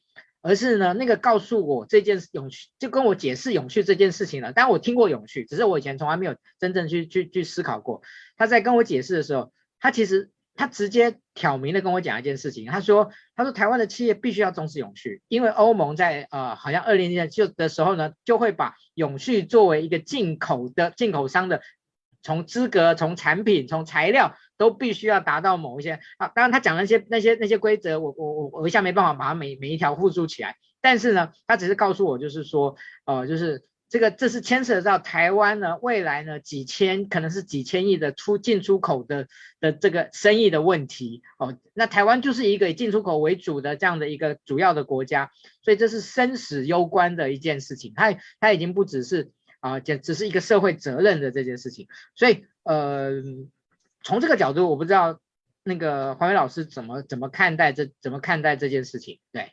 [0.40, 4.52] 而是呢，那个告诉我这件事永续，就跟我解释永续这件事情了。
[4.52, 8.02] 当然我听过永续，只是我以前从来没有真正去去去思考过。
[8.36, 12.66] 他在跟我解释的时候，他其实他直接挑明的跟我讲一件事情。
[12.66, 21.62] 他说，他说台湾的企业必须要重视永续，因为欧盟在呃好像二零年就的时候呢，就会把永续作为一个进口的进口商的
[22.22, 24.36] 从资格、从产品、从材料。
[24.58, 30.56] 都必须要达到某一些啊，当然他讲那些那些那些规则，我我我我一下没办法把它每每一条复述起来。
[30.80, 39.28] 但是呢，他只是告诉我，就是说，呃，就是这个这是牵涉到台湾呢未来呢几千可能是几千亿的出进出口的
[39.60, 41.56] 的这个生意的问题哦。
[41.72, 45.30] 那台湾就是一个以进出口为主的这样的一个主要的国家，
[45.62, 47.92] 所以这是生死攸关的一件事情。
[47.94, 51.88] 它它已经不只是啊，只只是一个社会责任的这件事情。
[52.14, 53.22] 所以呃。
[54.04, 55.18] 从这个角度，我不知道
[55.64, 59.18] 那个黄伟老师怎么怎么看待这怎么看待这件事情？
[59.32, 59.50] 对，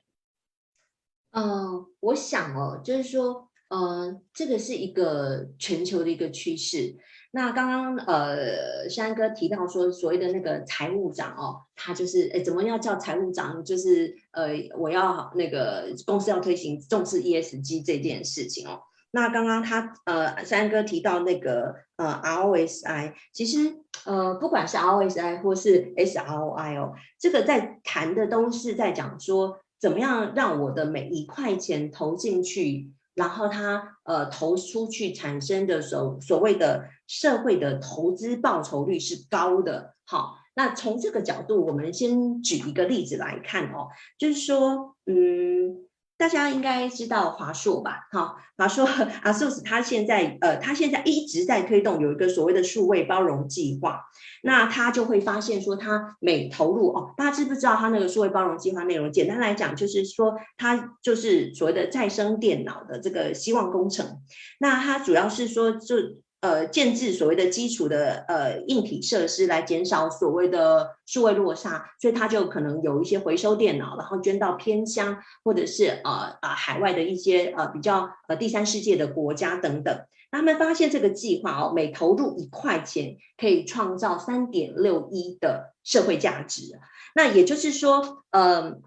[1.32, 6.96] 嗯、我想哦，就是说，呃，这个是一个全球的一个趋势。
[7.32, 13.66] 那刚刚呃，山哥提到说，所谓的那个财务长哦，他就是哎，怎么要叫财务长？
[13.66, 18.80] 就是呃，我要那个公司要推行重视 ESG 这件事情哦。
[19.16, 39.96] 那刚刚他呃，三哥提到那个呃，ROSI，其实呃，不管是 ROSI 或是 SROI 哦，这个在谈的都是在讲说，怎么样让我的每一块钱投进去，然后它呃投出去产生的所所谓的社会的投资报酬率是高的。
[40.06, 43.88] 好，那从这个角度，我们先举一个例子来看哦，
[44.20, 45.85] 就是说，嗯。
[46.18, 48.08] 大家应该知道华硕吧？
[48.12, 48.88] 好，华硕
[49.24, 54.02] ASUS，它现在呃，它现在一直在推动有一个所谓的数位包容计划。
[54.44, 59.12] 那他就会发现说，他每投入哦，大家知不知道他那个数位包容计划内容？
[59.12, 64.22] 简单来讲，就是说它就是所谓的再生电脑的这个希望工程。
[64.60, 65.96] 那它主要是说就。
[66.46, 80.06] 呃，建置所谓的基础的呃硬体设施来减少所谓的数位落差，所以它就可能有一些回收电脑，然后捐到偏乡或者是呃呃海外的一些呃比较呃第三世界的国家等等。
[80.30, 86.80] 他们发现这个计划哦，每投入一块钱可以创造三点六一的社会价值。
[87.16, 88.78] 那也就是说，呃。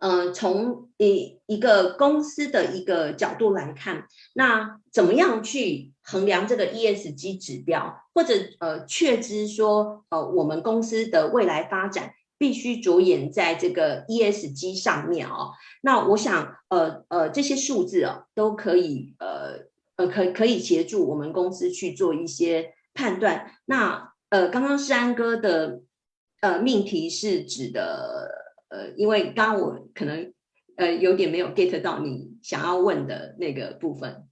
[0.00, 15.52] 呃，从一一个公司的一个角度来看，那怎么样去衡量这个 ESG 指标，或者呃确知说，呃，我们公司的未来发展必须着眼在这个 ESG 上面哦。
[15.82, 19.66] 那我想，呃呃，这些数字哦，都可以呃
[19.96, 23.52] 呃可可以协助我们公司去做一些判断。
[23.66, 25.82] 那呃，刚刚世安哥的
[26.40, 28.46] 呃命题是指的。
[28.70, 30.34] 呃，因为刚刚我可能
[30.76, 34.27] 呃有点没有 get 到你想要问的那个部分。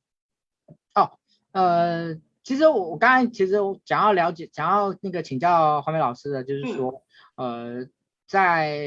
[1.56, 7.02] 哦，呃，其实我我刚才其实我想要了解，想要那个请教黄梅老师的，就是说，
[7.36, 7.88] 嗯、呃，
[8.26, 8.78] 在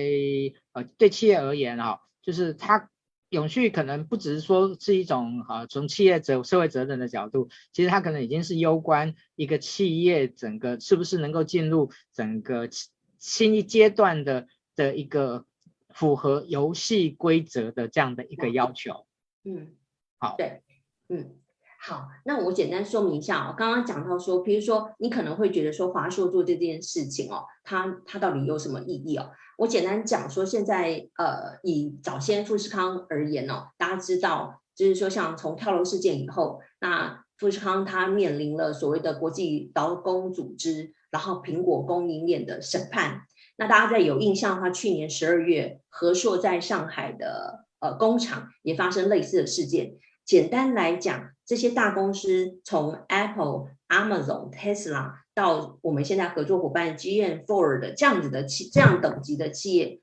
[0.73, 2.89] 呃对企业而言啊、哦，就是它
[3.29, 12.69] 永续可能不只是说是一种啊从企业责社会责任的角度，其实它可能已经是攸关一个企业整个是不是能够进入整个
[13.17, 14.47] 新一阶段的。
[14.75, 15.43] 的一个
[15.89, 19.05] 符合游戏规则的这样的一个要求，
[19.43, 19.75] 嗯，
[20.17, 20.61] 好，对，
[21.09, 21.35] 嗯，
[21.81, 23.55] 好，那我简单说明一下哦。
[23.57, 29.31] 刚刚讲到说，比如说你可能会觉得说华硕做这件事情哦，它它到底有什么意义哦？
[29.57, 43.21] 我简单讲说，现在呃，以早先富士康而言哦，大家知道，就是说像从跳楼事件以后，那富士康它面临了所谓的国际劳工组织，然后苹果供应链的审判。
[43.57, 49.95] 那大家在有印象的话，去年十二月，和硕在上海的呃工厂也发生类似的事件。
[50.25, 59.99] 简单来讲，这些大公司从 Apple、Amazon、Tesla 到我们现在合作伙伴 GM、Ford 这样子的企这样等级的企业，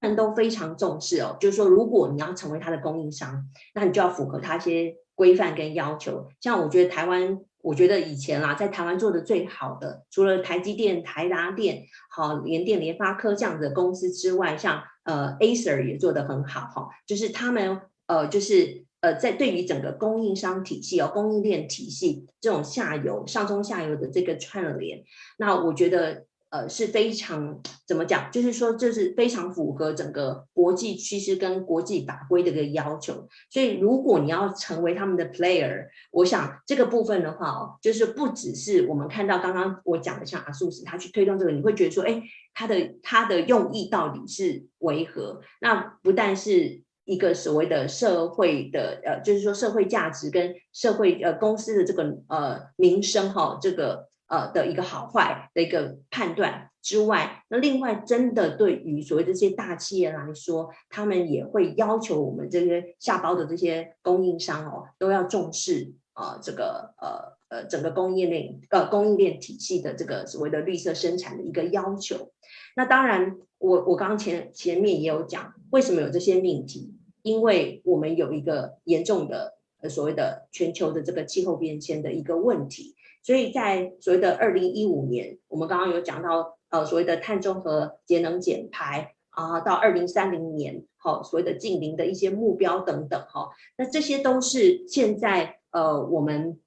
[0.00, 1.36] 他们都非常重视哦。
[1.40, 6.28] 就是说，如果你要成为它的供应商，那你就要符合它一些规范跟要求。
[6.40, 7.40] 像我觉得台湾。
[7.60, 25.04] 我觉得以前啦，在台湾做的最好的，除了台积电、台达电、好联电、联发科这样的公司之外，像呃 Acer 也做得很好哈，就是他们呃就是呃在对于整个供应商体系哦，供应链体系这种下游、上中下游的这个串联，
[25.38, 26.26] 那我觉得。
[26.50, 28.30] 呃，是非常怎么讲？
[28.32, 33.28] 就是说，这是非常符合整个国际趋势跟国际法规的一个要求。
[33.50, 42.22] 所以，如果你要成为他们的 player，我想这个部分的话哦，就是不只是我们看到刚刚我讲的像阿素斯他去推动这个，你会觉得说，哎，
[42.54, 45.42] 他的他的用意到底是为何？
[45.60, 54.06] 那不但是一个所谓的社会的呃，就是说社会价值跟社会呃公司的这个呃名声哈、哦，这个。
[54.30, 72.30] 呃的一个好坏的一个判断之外，那另外真的对于所谓这些大企业来说，他们也会要求我们这些下包的这些供应商哦，都要重视呃这个呃呃整个供应链呃供应链体系的这个所谓的绿色生产的一个要求。
[72.76, 76.97] 那当然我，我刚前前面也有讲，为什么有这些命题？
[77.22, 82.94] 因为我们有一个严重的呃所谓的全球的这个气候变迁的一个问题。
[83.22, 96.58] 所以在所谓的二零一五年，我们刚刚有讲到，呃，所谓的碳中和、节能减排啊，到二零三零年，好，所谓的净零的一些目标等等，哈，那这些都是现在呃，我们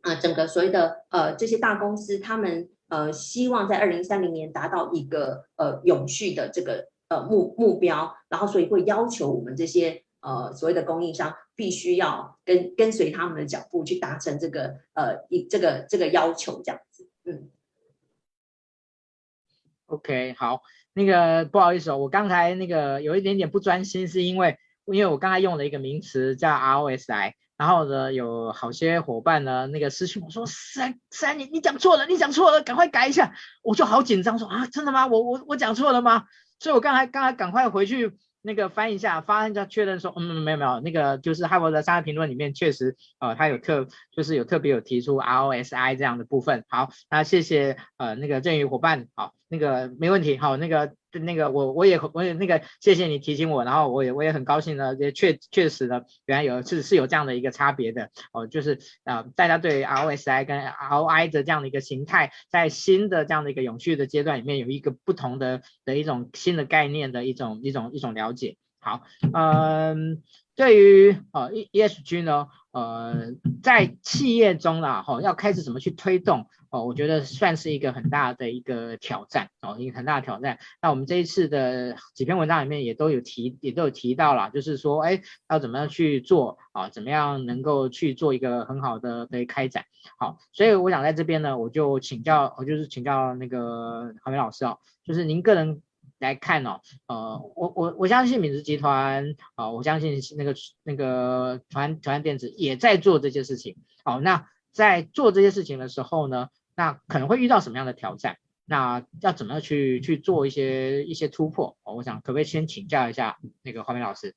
[0.00, 10.02] 啊，整个所谓的呃这些大公司，他们呃希望在二零三零年达到一个呃永续的这个呃目目标，然后所以会要求我们这些。
[10.22, 17.48] 呃，所谓的供应商必须要跟跟随他们的脚步去达成这个呃一这个这个要求这样子，嗯。
[19.86, 20.60] OK，好，
[20.92, 35.06] 那个不好意思哦，我刚才那个有一点点不专心，是因为因为我刚才用了一个名词叫 ROSI，然后呢有好些伙伴呢那个私讯我说三三你你讲错了，你讲错了，赶快改一下，我就好紧张说啊真的吗？
[35.06, 36.26] 我我我讲错了吗？
[36.60, 38.16] 所以我刚才刚才赶快回去。
[38.42, 46.64] 那个翻一下，翻一下确认说，嗯，没有没有，那个就是哈佛的三个评论里面确实，呃，他有特，就是有特别有提出 ROSI 这样的部分。
[46.70, 50.94] 好，那谢谢，呃，那个振宇伙伴，好，那个没问题，好，那个。
[51.18, 68.56] 那个我我也我也那个谢谢你提醒我，然后我也我也很高兴呢，也确确实呢，原来有是是有这样的一个差别的哦，就是呃大家对 ROSI 跟 ROI 的这样的一个形态，在新的这样的一个永续的阶段里面有一个不同的的一种新的概念的一种一种一种了解。
[68.82, 69.02] 好，
[69.34, 70.22] 嗯，
[70.56, 76.46] 对于呃 ESG 呢，呃在企业中啦，哈、哦，要开始怎么去推动？
[76.70, 80.58] 哦，我觉得算是一个很大的一个挑战哦，一个很大的挑战。
[80.80, 86.88] 那我们这一次的几篇文章里面也都有提，也都有提到了，就是说，哎，要怎么样去做啊？
[86.88, 89.84] 怎么样能够去做一个很好的的开展？
[90.16, 95.82] 好，所以我想在这边呢，我就请教，我就是请教那个郝梅老师哦，就是您个人
[96.20, 100.54] 来看哦，呃，我我我相信敏实集团啊，我相信那个
[100.84, 103.76] 那个团团电子也在做这些事情。
[104.04, 106.48] 好，那在做这些事情的时候呢，
[106.80, 108.38] 那可能会遇到什么样的挑战？
[108.64, 111.76] 那要怎么样去去做一些一些突破？
[111.84, 114.34] 我想可不可以先请教一下那个华梅老师？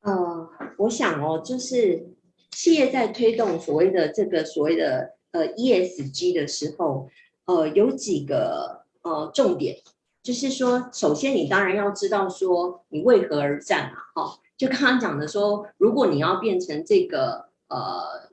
[0.00, 2.16] 呃，我想哦，就是
[2.50, 7.08] 企业在推动所谓的这个所谓的呃 ESG 的时候，
[7.44, 9.76] 呃，有几个呃重点，
[10.20, 18.26] 就是说，首先你当然要知道说你为何而战嘛，哈，就刚刚讲的说，如果你要变成这个呃。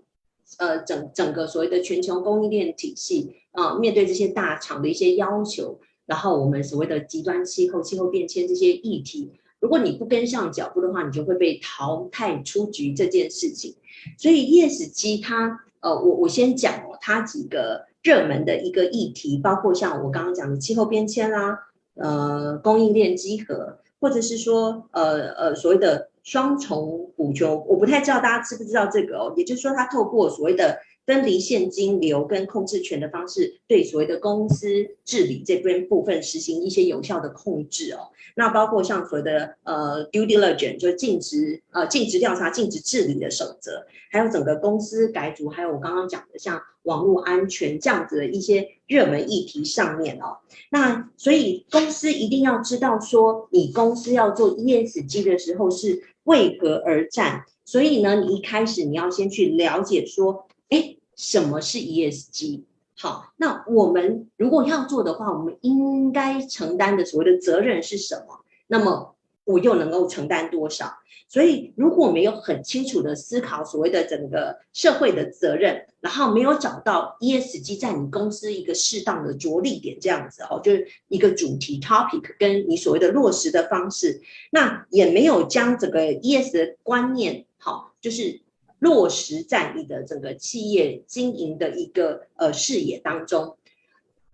[0.60, 13.76] 呃，整整个所谓的全球供应链体系啊，面对这些大厂的一些要求，然后我们所谓的极端气候、气候变迁这些议题，如果你不跟上脚步的话，你就会被淘汰出局这件事情。
[14.18, 21.58] 所以 ESG 它，呃，我我先讲哦，它几个热门的一个议题，包括像我刚刚讲的气候变迁啦，
[21.96, 26.10] 呃，供应链稽核，或者是说，呃呃，所谓的。
[26.26, 29.34] 双重补救，我不太知道大家知不知道这个哦。
[29.38, 34.68] 也就是说，它透过所谓的分离现金流跟控制权的方式，对所谓的公司
[35.06, 38.10] 治理这边部分实行一些有效的控制哦。
[38.36, 50.40] 那包括像所谓的呃 due diligence，就尽职呃尽职调查、尽职治理的守则，还有整个公司改组，还有我刚刚讲的像网络安全这样子的一些热门议题上面哦。
[50.72, 57.46] 那所以公司一定要知道说，你公司要做 ESG 的时候是为何而战。
[57.64, 60.46] 所以呢，你一开始你要先去了解说。
[60.70, 62.64] 哎，什么是 ESG？
[62.98, 68.40] 好，那我们如果要做的话，我们应该承担的所谓的责任是什么？
[68.68, 69.15] 那么
[69.46, 70.92] 我又能够承担多少？
[71.28, 84.22] 所以，如果没有很清楚的思考所谓的整个社会的责任，然后没有找到 ESG 在你公司一个适当的着力点，这样子哦，就是一个主题 topic 跟你所谓的落实的方式，
[84.52, 88.42] 那也没有将整个 ES 的观念，好，就是。
[88.80, 93.58] 落实在你的整个企业经营的一个呃视野当中，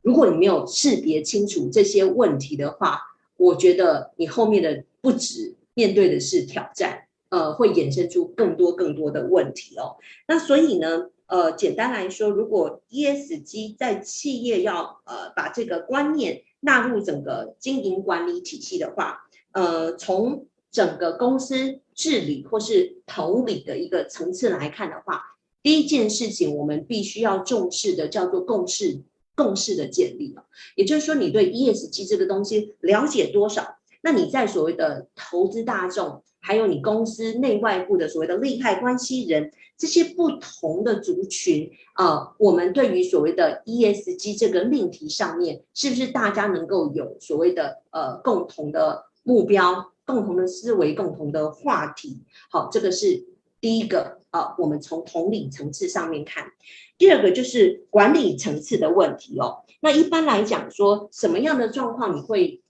[0.01, 2.99] 如果你没有识别清楚这些问题的话，
[3.38, 9.97] 我觉得你后面的不止面对的是挑战，呃，会衍生出更多更多的问题哦。
[10.27, 19.19] 那所以呢，呃，简单来说，如果 ESG 在企业要呃把这个观念纳入整个经营管理体系的话，
[19.53, 25.21] 呃，从整个公司治理或是投理的一个层次来看的话，
[25.63, 29.01] 第一件事情我们必须要重视的叫做共识，
[29.35, 30.35] 共识的建立。
[30.75, 33.77] 也就是说，你对 ESG 这个东西了解多少？
[34.01, 49.91] 那你在所谓的投资大众，还有你公司内外部的所谓的利害关系人这些不同的族群、呃，我们对于所谓的 ESG 这个命题上面，是不是大家能够有所谓的呃共同的目标？
[50.03, 53.23] 共同的思维，共同的话题，好，这个是
[53.61, 54.55] 第一个啊。
[54.57, 56.51] 我们从统领层次上面看，
[56.97, 59.63] 第二个就是管理层次的问题哦。
[59.79, 62.61] 那一般来讲，说什么样的状况你会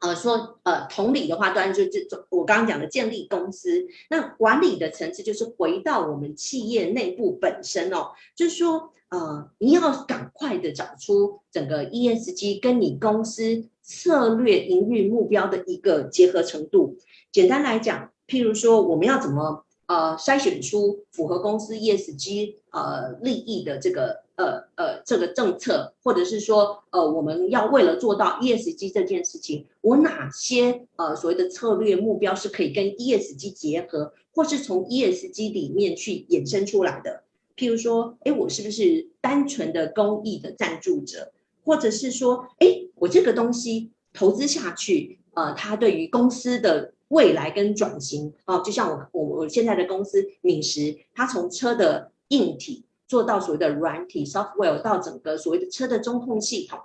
[0.00, 3.86] 呃说呃同理的话，当然就这种我刚刚讲的建立公司。
[4.10, 13.68] 那管理的层次就是回到我们企业内部本身哦，就是说呃你要赶快的找出整个 ESG 跟你公司。
[13.90, 16.98] 策略营运目标的一个结合程度，
[17.32, 37.24] 简单来讲，譬如说，我们要怎么呃筛选出符合公司 ESG 呃利益的这个呃呃这个政策，或者是说呃我们要为了做到 ESG 这件事情，我哪些呃所谓的策略目标是可以跟 ESG 结合，或是从 ESG 里面去衍生出来的？
[37.56, 41.32] 譬如说，哎，我是不是单纯的公益的赞助者？
[41.64, 56.78] 或者是说，哎，我这个东西投资下去，呃，它对于公司的未来跟转型，啊、就像我我我现在的公司敏实，它从车的硬体做到所谓的软体 software，到整个所谓的车的中控系统，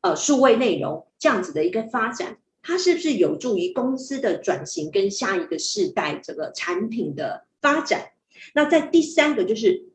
[0.00, 8.10] 呃，数位内容这样子的一个发展，它是不是有助于公司的转型跟下一个世代这个产品的发展？
[8.54, 9.86] 那在第三个就是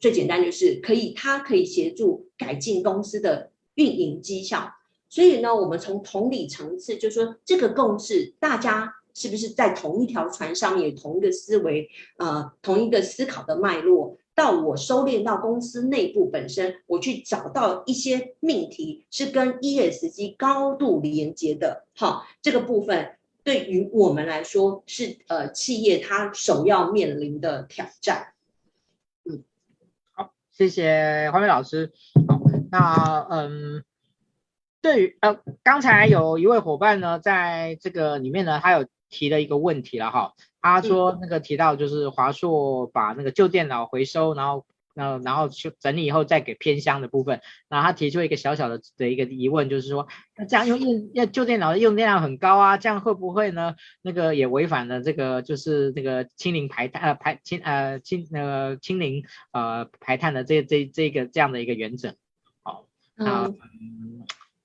[0.00, 3.50] 最简单，就是可以它可以协助改进公司的。
[3.78, 4.72] 运营绩效，
[5.08, 11.88] 所以呢，我们从同理层次，就是说这个共识，大家是不是在同一条船上面，同一个思维，
[12.18, 28.34] 呃，同一个思考的脉络，到我收敛到公司内部本身，我去找到一些命题是跟 ESG 高度连接的，好，这个部分对于我们来说是呃企业它首要面临的挑战。
[29.24, 29.42] 嗯，
[30.12, 31.92] 好，谢谢华美老师。
[32.28, 32.40] 好
[32.70, 33.82] 那嗯，
[34.82, 40.34] 对于呃，刚才有一位伙伴呢，在这个里面呢，他有提了一个问题了哈。
[40.60, 47.40] 他说那个提到就是华硕把那个旧电脑回收，然后呃，然后去整理以后再给偏乡的部分。
[47.68, 53.76] 然后他提出一个小小的的一个疑问，就是说那这样用用要旧电脑的用电量很高啊，这样会不会呢？
[54.02, 62.16] 那个也违反了这个就是那个清零排碳呃排清呃清那个清零呃排碳的这这这个这样的一个原则。
[62.64, 62.86] 好
[63.16, 63.56] 嗯，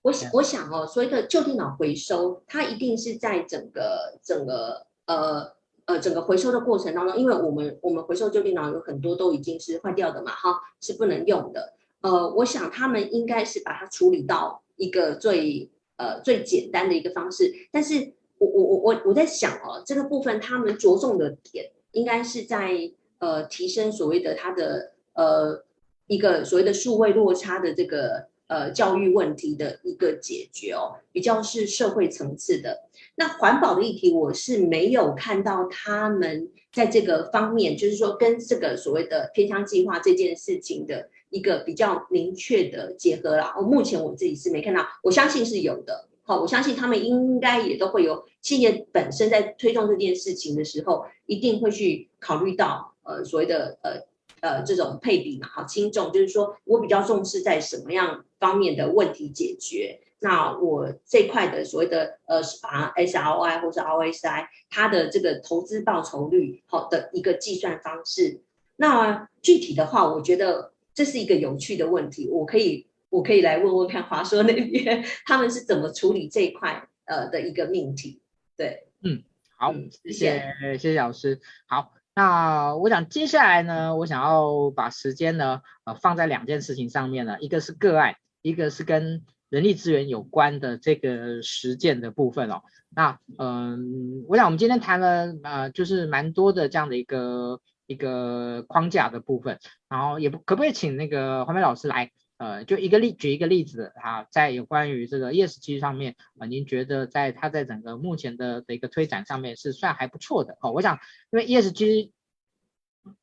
[0.03, 5.49] 我想我想哦，所谓的旧电脑回收，它一定是在整个整个呃
[5.85, 11.73] 呃整个回收的过程当中，因为我们我们回收旧电脑有很多都已经是坏掉的嘛，哈，是不能用的。
[12.01, 25.63] 呃，我想他们应该是把它处理到一个最呃最简单的一个方式，但是我我我我我在想哦，这个部分他们着重的点应该是在呃提升所谓的它的呃
[26.07, 28.32] 一个所谓的数位落差的这个。
[28.47, 32.89] 呃教育问题的一个解决哦，比较是社会层次的。
[33.15, 43.53] 那环保的议题，我是没有看到他们在这个方面，就是说跟这个所谓的偏乡计划这件事情的一个比较明确的结合啦。
[43.57, 46.09] 我目前我自己是没看到，我相信是有的。
[46.25, 53.99] 好，我相信他们应该也都会有企业本身在推动这件事情的时候，一定会去考虑到呃所谓的呃
[54.39, 68.41] 呃这种配比嘛，好轻重，就是说我比较重视在什么样方面的问题解决，那我这块的所谓的呃啊 SROI 或者 ROSI，它的这个投资报酬率好的一个计算方式，
[68.75, 72.87] 那具体的话，我觉得这是一个有趣的问题，我可以。
[73.13, 78.23] 我可以来问问看华硕那边 他们是怎么处理这一块呃的一个命题，
[78.57, 79.21] 对，嗯，
[79.55, 79.71] 好，
[80.05, 80.11] 谢。
[80.11, 102.11] 谢谢谢老师，好，那我想接下来呢，我想要把时间呢呃放在两件事情上面呢，一个是个案，一个是跟人力资源有关的这个实践的部分哦，那嗯、我想我们今天谈了呃就是蛮多的这样的一个一个框架的部分，然后也不可不可以请那个黄梅老师来？
[102.37, 110.71] 呃，就一个例举一个例子啊，在有关于这个 ESG 上面啊，您觉得在它在整个目前的的一个推展上面是算还不错的哦。
[110.71, 110.99] 我想，
[111.31, 112.09] 因为 ESG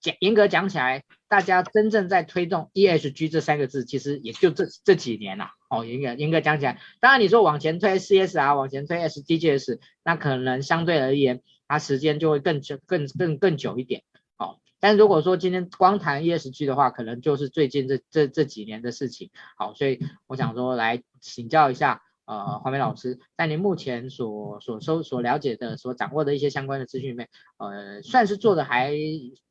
[0.00, 5.84] 讲严格讲起来，大家真正在推动 ESG 这三个字，其实也就这这几年了哦。
[5.84, 14.02] 严格严格讲起来，当然你说往前推 CSR，往前推 SDGs，那可能相对而言，它时间就会更久、更更更久一点。
[14.38, 19.30] 哦但如果说今天光谈 ESG 的话，可能就是最近这这这几年的事情。
[19.56, 28.92] 好，所以我想说来请教一下，呃，黄梅老师，在您目前所所收所了解的、所掌握的一些相关的资讯里面，呃，算是做的还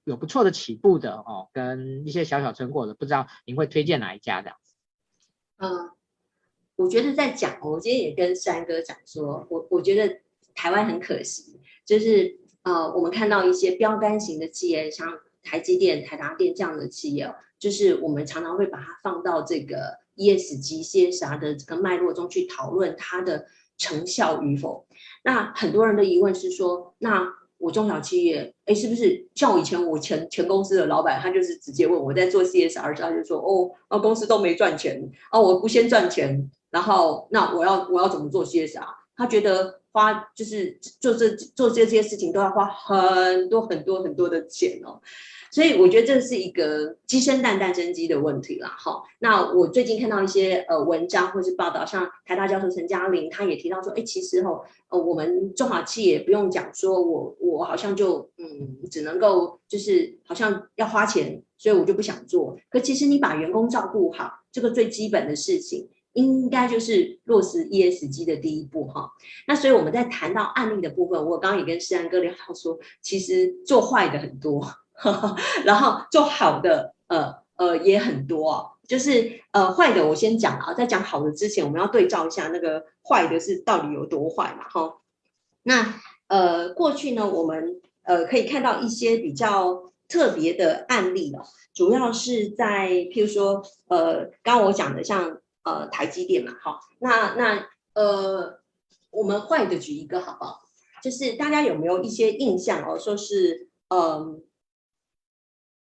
[0.06, 4.76] 有不错的起步的哦，跟一些小小成果的，不知道您会推荐哪一家这样子？
[5.58, 5.92] 嗯，
[6.78, 10.22] 我觉得在讲，我今天也跟山哥讲说，我我觉得
[10.56, 12.40] 台湾很可惜，就是。
[12.64, 23.46] 呃，我们看到一些标杆型的企业，像台积电、台达电这样的企业，就是我们常常会把它放到这个 E S G C 啥的这个脉络中去讨论它的
[23.78, 24.86] 成效与否。
[25.24, 27.26] 那很多人的疑问是说，那
[27.58, 38.99] 我中小企业，哎，是不是像我以前我前前公司的老板，他就是直接问我在做 CSR，他就说，哦，那公司都没赚钱，啊，我不先赚钱，然后那我要我要怎么做 CSR？
[39.20, 39.78] 他觉得。
[39.92, 45.02] 花就是做这做这些事情都要花很多很多很多的钱哦，
[45.52, 48.70] 所以我觉得这是一个鸡生蛋蛋生鸡的问题啦。
[48.78, 62.56] 好，那我最近看到一些呃文章或是报道，像台大教授陈嘉玲，他也提到说，哎，其实哦，呃，我们中小企业不用讲说我我好像就嗯只能够就是好像要花钱，所以我就不想做。
[62.70, 65.90] 可其实你把员工照顾好，这个最基本的事情。
[66.14, 69.12] 应该就是落实 ESG 的第一步哈，
[69.48, 74.60] 那所以我们在谈到案例的部分，我刚刚也跟诗安哥聊到说，其实做坏的很多，
[74.94, 84.98] 呵 呵然后做好的呃呃也很多，就是呃坏的我先讲啊，在讲好的之前，我们要对照一下那个坏的是到底有多坏嘛哈。
[85.64, 91.44] 那呃过去呢，我们呃可以看到一些比较特别的案例了，
[91.74, 95.39] 主要是在譬如说呃刚刚我讲的像。
[95.64, 98.62] 呃，台积电嘛，好，那那呃，
[99.12, 100.62] 我们坏的举一个好不好？
[101.04, 102.98] 就是大家有没有一些印象哦？
[102.98, 104.42] 说是，嗯、呃，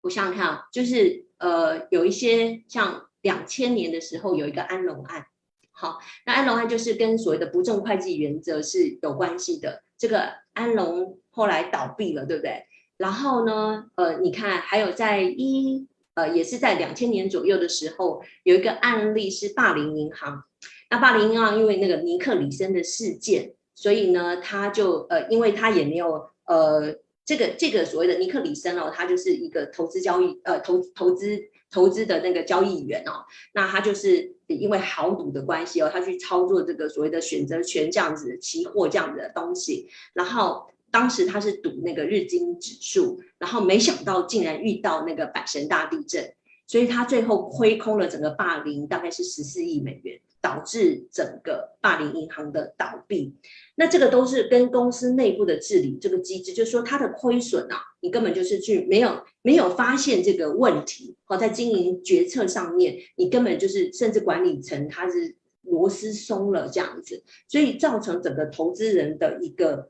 [0.01, 5.25] 我想想看啊，就是呃，有一些像两千年的时候有一个安龙案，
[5.71, 9.83] 好，那安龙案就是跟所谓的不正会计原则是有关系的。
[9.97, 12.67] 这个安龙后来倒闭了，对不对？
[12.97, 15.87] 然后呢，呃，你看还有在一。
[16.15, 20.43] 呃，也是在两千年左右的时候，有一个案例是霸凌银行。
[20.89, 26.95] 那霸凌银行因为那个尼克里森的事件，所以呢，他就呃，因为他也没有呃，
[27.25, 31.41] 这个这个所谓的尼克里森哦，他就是一个投资交易呃投投资
[31.71, 40.67] 投资的那个交易员哦，那他就是因为豪赌的关系哦，他去操作这个所谓的选择权这样子的期货这样子的东西，然后。
[40.93, 46.31] 当时他是赌那个日经指数，然后没想到竟然遇到那个阪神大地震，
[46.67, 53.33] 所以他最后亏空了整个霸凌，大概是十四亿美元，导致整个霸凌银行的倒闭。
[53.73, 69.89] 那这个都是跟公司内部的治理这个机制，就是说它的亏损啊，你根本就是去没有没有发现这个问题，好，在经营决策上面，你根本就是甚至管理层他是螺丝松了这样子，所以造成整个投资人的一个。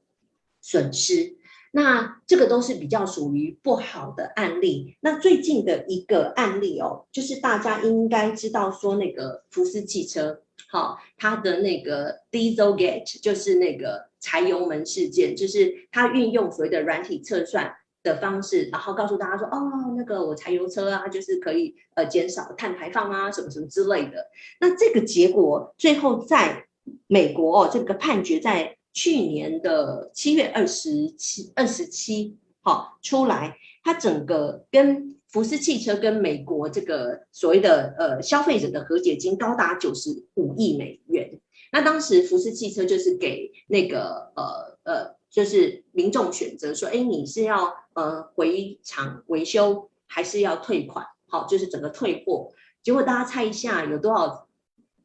[0.64, 1.36] 损失，
[1.74, 4.96] 那这个都是比较属于不好的案例。
[5.02, 24.28] 那最近的一个案例哦，就是大家应该知道说那个福斯汽车，好，它的那个 Dieselgate 就是那个柴油门事件，就是它运用所谓的软体测算的方式，然后告诉大家说，哦，那个我柴油车啊，就是可以呃减少碳排放啊，什么什么之类的。
[24.62, 26.68] 那这个结果最后在
[27.08, 28.78] 美国哦，这个判决在。
[28.94, 41.40] 去年的七月二十七、二十七号出来，它整个跟福斯汽车跟美国这个所谓的呃消费者的和解金高达九十五亿美元。
[41.72, 51.04] 那当时福斯汽车就是给那个呃呃，就是民众选择说，哎，你是要呃回厂维修，还是要退款？
[51.28, 52.52] 好，就是整个退货。
[52.84, 54.48] 结果大家猜一下，有多少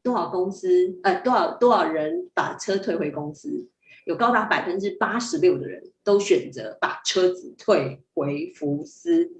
[0.03, 3.70] 多少公司呃多少多少人把车退回公司？
[4.09, 9.30] 有高达百分之八十六的人都选择把车子退回福斯，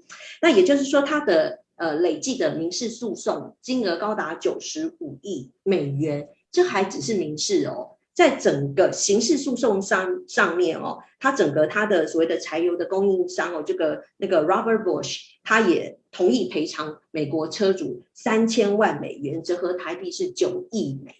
[0.43, 21.15] 那也就是说，它的呃累计的民事诉讼金额高达九十五亿美元，这还只是民事哦，在整个刑事诉讼上上面哦，它整个它的所谓的柴油的供应商哦，这个那个 Robert Bosch，他也同意赔偿美国车主三千万美元，折合台币是九亿美。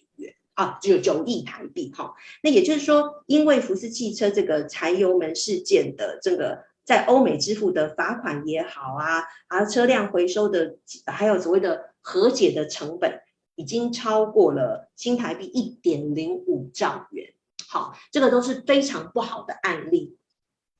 [0.60, 13.20] 啊，只有九亿台币哈，那也就是说，因为福斯汽车这个柴油门事件的这个在欧美支付的罚款也好啊，而车辆回收的还有所谓的和解的成本，
[13.54, 17.32] 已经超过了新台币一点零五兆元。
[17.66, 20.18] 好，这个都是非常不好的案例。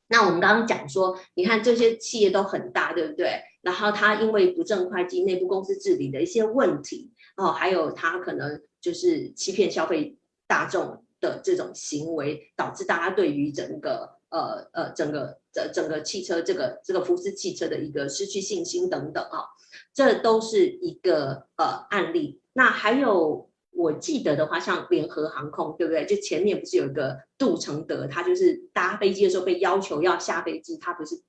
[0.09, 3.41] 那我们刚刚讲说，你看这些企业都很大，对不对？
[3.63, 8.61] 然后它因为不正会计、内部公司治理的一些问题，哦，还有他可能。
[8.83, 10.17] 就是欺骗消费
[10.47, 19.45] 大众的这种行为，导致大家对于整个呃呃整个整整个汽车这个这个福斯汽车的一个失去信心等等啊，
[19.93, 22.41] 这都是一个呃案例。
[22.55, 26.07] 那还有我记得的话，像联合航空，对不对？
[26.07, 31.21] 就前面不是有一个杜承德，他就是搭飞机的时候被要求要下飞机，他不是。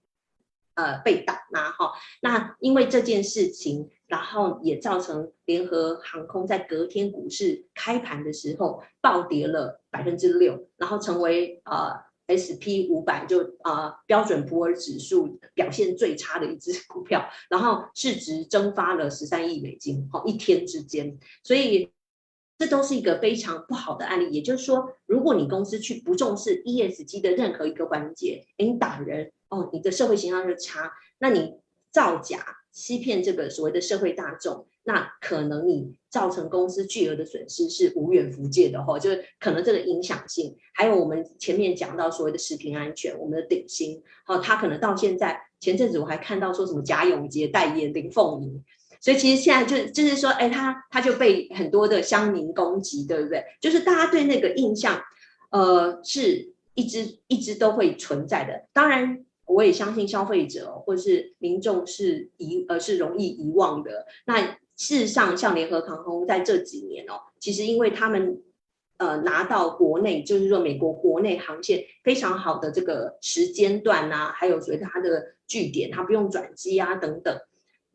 [0.76, 1.92] 呃，被打嘛，哈，
[2.22, 11.94] 那因为这件事情，然后也造成联合航空在隔天股市开盘的时候暴跌了百分之六，然后成为呃
[12.32, 21.92] SP 五百就呃标准普尔指数表现最差的一只股票，然后市值蒸发了十三亿美金，好，一天之间，所以。
[22.58, 31.54] 这都是一个非常不好的案例，也就是说，如果你公司去不重视 ESG 的任何一个环节，诶，你打人哦，你的社会形象就差，那你
[31.91, 48.64] 造假欺骗这个所谓的社会大众，那可能你造成公司巨额的损失是无远弗届的哦，就是可能这个影响性，还有我们前面讲到所谓的食品安全，我们的鼎新，哦，他可能到现在，前阵子我还看到说什么贾永杰代言林凤营。
[49.04, 53.43] 所以其实现在就就是说，哎，他他就被很多的乡民攻击，对不对？
[53.60, 55.02] 就是大家对那个印象，
[55.49, 58.68] 呃，是一直一直都会存在的。
[58.74, 64.06] 当然，我也相信消费者或是民众是遗呃是容易遗忘的。
[64.26, 68.41] 那事实上，像联合航空在这几年哦，其实因为他们
[68.97, 77.38] 呃拿到国内，就是说美国国内航线非常好的这个时间段啊，还有所谓它的据点，它不用转机啊等等。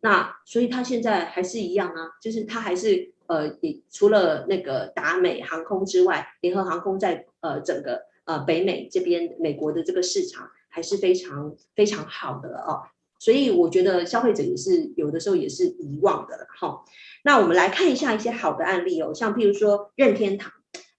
[0.01, 3.51] 那所以他现在还是一样啊，就是他还是呃，
[3.91, 12.83] 除了那个达美航空之外，联合航空在呃整个呃北美这边美国的这个市场还是非常非常好的哦。
[13.19, 16.85] 所以我觉得消费者也是有的时候也是遗忘的了哈、哦。
[17.25, 20.53] 那我们来看一下一些好的案例哦，像譬如说任天堂，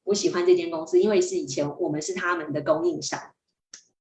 [0.03, 3.19] 我喜欢这间公司，因为是以前我们是他们的供应商，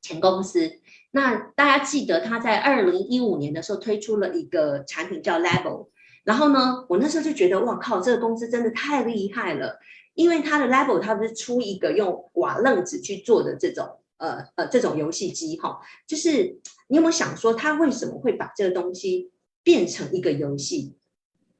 [0.01, 0.81] 前公司。
[1.11, 5.89] 那大家记得他在二零一五年的时候推出了一个产品叫 Level，
[6.24, 9.79] 然后呢，我那时候就觉得哇靠，这个公司真的太厉害了，
[10.14, 20.96] 因为它的 Level 它不是出一个用瓦楞纸去做的这种呃呃这种游戏机哈，就是你有没有想说他为什么会把这个东西变成一个游戏？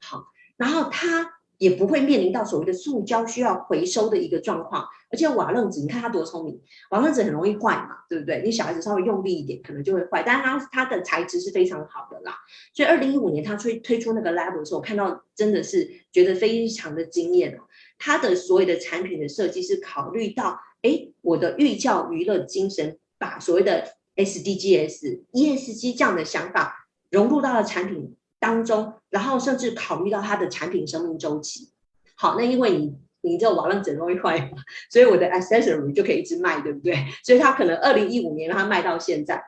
[0.01, 0.27] 好，
[0.57, 1.35] 然后他。
[1.59, 8.43] 也不会面临到所谓的塑胶需要回收的一个状况，而且瓦楞纸，你看它多聪明，瓦楞纸很容易坏嘛，对不对？
[8.45, 12.37] 你小孩子稍微用力一点，可能就会坏，但是它它的材质是非常好的啦。
[12.75, 17.66] 所以二零一五年它推推出那个 Labo 的时候，我看到真的是觉得非常的惊艳哦。
[17.99, 23.85] 它的所有的产品的设计是考虑到，哎，我的寓教娱乐精神，把所谓的
[24.17, 31.71] SDGs、ESG 这样的想法融入到了产品当中，然后甚至考虑到它的产品生命周期。
[32.15, 34.59] 好，那因为你你这瓦楞纸容易坏嘛，
[34.91, 37.07] 所以我的 accessory 就可以一直卖，对不对？
[37.25, 39.43] 所以它可能二零一五年它卖到现在。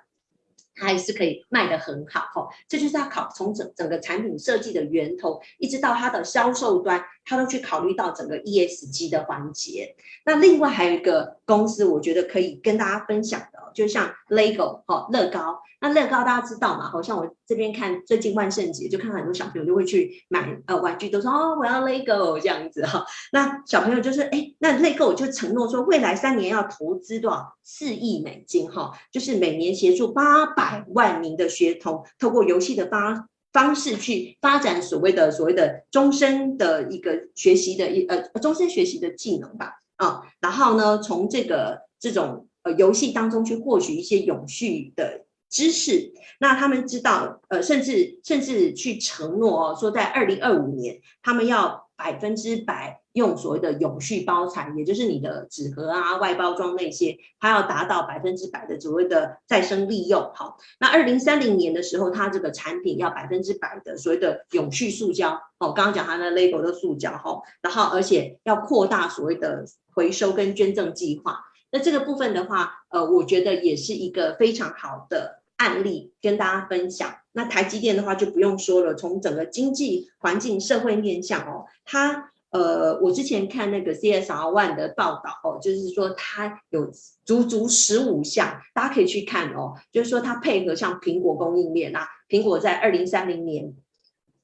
[0.79, 9.97] 它还是可以卖得很好哈，这就是要考从整整个产品设计的源头，一直到它的销售端，它都去考虑到整个 ESG 的环节。
[10.24, 15.61] 那另外还有一个公司，我觉得可以跟大家分享的，就像 LEGO 哈，乐高。
[15.81, 16.91] 那乐高大家知道嘛？
[16.91, 23.07] 好像我这边看最近万圣节，就看到很多小朋友就会去买呃玩具，都说哦我要 LEGO 这样子哈。
[23.31, 40.22] 那小朋友就是哎，那 LEGO 就承诺说未来三年要投资多少四亿美金哈，就是每年协助八百万名的学童，透过游戏的方方式去发展所谓的所谓的终身的一个学习的一呃终身学习的技能吧啊。
[40.41, 45.24] 然后呢，从这个这种呃游戏当中去获取一些永续的。
[45.50, 60.30] 知识，那他们知道，呃，甚至甚至去承诺哦，说在二零二五年，他们要百分之百用所谓的永续包材，也就是你的纸盒啊、外包装那些，它要达到百分之百的所谓的再生利用。
[60.34, 65.40] 好，那二零三零年的时候，它这个产品要百分之百的所谓的永续塑胶。
[65.59, 71.40] 哦，刚刚讲它的 LEGO 的塑胶，哈，然后而且要扩大所谓的回收跟捐赠计划。
[71.71, 77.14] 那这个部分的话，呃，我觉得也是一个非常好的案例跟大家分享。
[77.33, 86.91] 那台积电的话就不用说了，从整个经济环境、社会面向哦，它呃，我之前看那个 CSR One 的报道哦，就是说它有
[87.25, 93.75] 足足十五项，大家可以去看哦，就是说它配合像苹果供应链啊，苹果在二零三零年，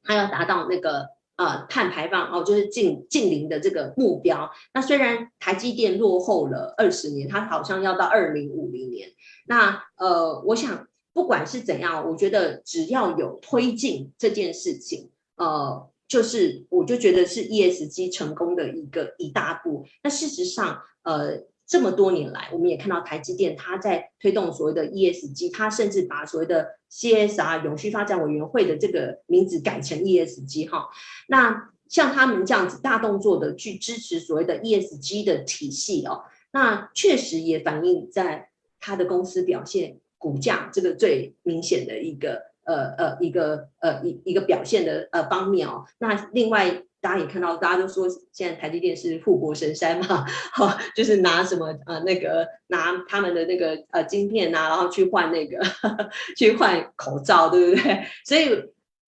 [0.03, 1.13] 它要达到那个。
[1.37, 4.51] 呃，碳排放哦，就是近近零的这个目标。
[4.72, 9.09] 那虽然台积电落后了二十年，它好像要到二零五零年。
[9.47, 19.85] 那呃，我想不管是怎样，我觉得只要有推进这件事情，呃，就是我就觉得是 ESG 成功的一个一大步。
[20.03, 21.45] 那事实上，呃。
[21.66, 30.88] 这么多年来，我们也看到台积电它在推动所谓的 ESG，它甚至把所谓的 CSR 永续发展委员会的这个名字改成 ESG 哈。
[31.28, 45.84] 那像他们这样子大动作的去支持所谓的 ESG 的体系哦，那确实也反映在它的公司表现，股价这个最明显的一个呃呃一个呃一一个表现的呃方面哦。
[45.98, 46.82] 那另外。
[47.05, 50.24] 大家也看到，大家都说现在台积电是护国神山嘛，
[50.57, 58.07] 哈，就是拿什么呃那个拿他们的那个呃晶片呐、然后去换那个呵呵 去换口罩，对不对？
[58.24, 58.48] 所以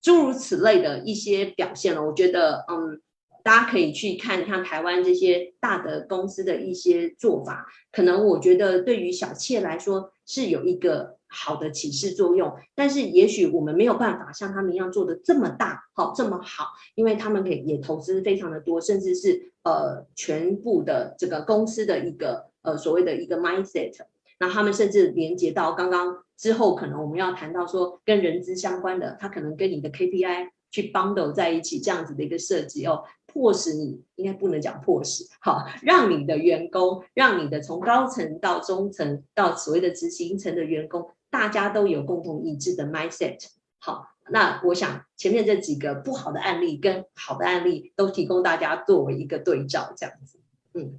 [0.02, 3.00] 诸如此类的一些表现了，我觉得嗯，
[3.46, 11.14] 大家可以去看看台湾这些大的公司的一些做法，可能我觉得对于小企业来说是有一个。
[11.28, 23.92] 好的启示作用，但是也许我们没有办法像他们一样做的这么大，好这么好，因为他们可以也投资非常的多，甚至是呃全部的这个公司的一个呃所谓的一个 mindset，
[24.38, 41.10] 那他们甚至连接到刚刚之后，可能我们要谈到说跟人资相关的，他可能跟你的 KPI 去 bundle 在一起这样子的一个设计哦，迫使你应该不能讲迫使，好，让你的员工，让你的从高层到中层到所谓的执行层的员工。
[41.28, 43.46] 大家都有共同一致的 mindset。
[43.78, 50.40] 好，那我想前面这几个不好的案例跟好的案例都提供大家作为一个对照，这样子。
[50.72, 50.98] 嗯，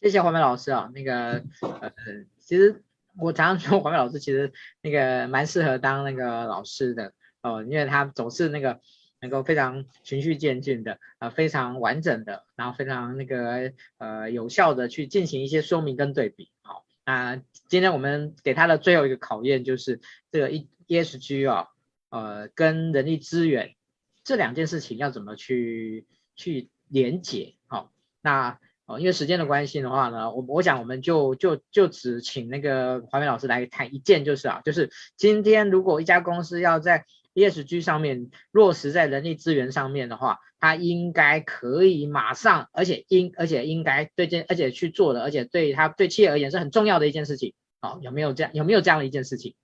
[0.00, 0.90] 谢谢黄美老师啊。
[0.94, 1.44] 那个
[1.80, 1.92] 呃，
[2.40, 2.82] 其实
[3.20, 4.52] 我常常说黄美老师其实
[4.82, 8.80] 那个蛮适合当那个老师的哦、因为他总是那个
[9.20, 16.50] 能够非常循序渐进的呃，非常完整的，然后非常那个呃有效的去进行一些说明跟对比。
[16.62, 17.42] 好，那。
[17.68, 20.00] 今天我们给他的最后一个考验就是
[20.32, 21.68] 这个 E ESG 啊，
[22.08, 23.74] 呃，跟人力资源
[24.24, 27.56] 这两件事情要怎么去去连结？
[27.66, 27.92] 好，
[28.22, 37.04] 那哦，因为时间的关系的话呢，我我想我们就就就只请那个华明老师来谈一件，就是啊，就是今天如果一家公司要在
[37.38, 47.54] ESG 上面落实在人力资源上面的话，他应该可以马上，而且应而且应该对这而且去做的，而且对他对企业而言是很重要的一件事情。
[47.80, 49.54] 好，有没有这样有没有这样的一件事情？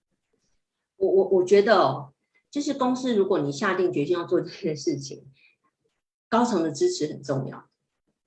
[0.96, 2.14] 我我我觉得哦，
[2.48, 5.24] 就是公司如果你下定决心要做这件事情，
[6.28, 7.68] 高层的支持很重要。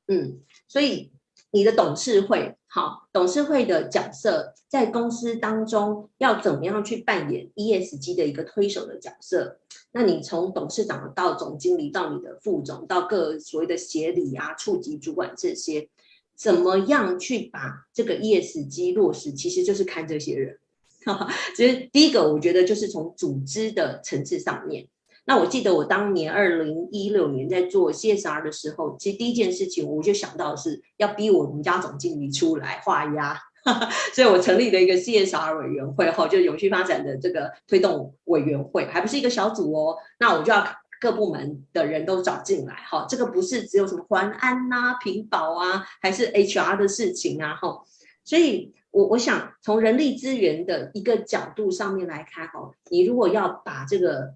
[0.07, 1.13] 嗯，所以
[1.51, 9.59] 你的董事会，好，董事会的角色在公司当中要怎么样去扮演 ESG 的一个推手的角色？
[9.93, 15.89] 那你从董事长到总经理到你的副总到各所谓的协理啊、处级主管这些。
[16.35, 20.59] 怎么样去把这个 ESG 落实，其实就是看这些人。
[21.55, 24.87] 其实第一个，我觉得就是从组织的层次上面。
[25.27, 33.37] 那我记得我当年二零一六年在做 CSR 的时候，其实第一件事情我就想到的是要逼我们家总经理出来画押，
[34.15, 39.97] 所以我成立了一个 CSR 委员会，哈，就永续发展的这个推动委员会，还不是一个小组哦。
[40.17, 40.65] 那我就要
[41.01, 47.83] 各部门的人都找进来，哈，这个不是只有什么环安呐、品保啊，还是 HR 的事情啊，哈，
[48.23, 48.73] 所以。
[48.89, 54.33] 我我想从人力资源的一个角度上面来看，哈，你如果要把这个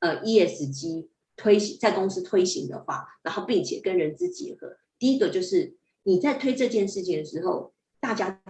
[0.00, 8.40] 呃 ESG 推行在公司推行的话，然后并且跟人资结合，第一个就是你在推这件事情的时候，大家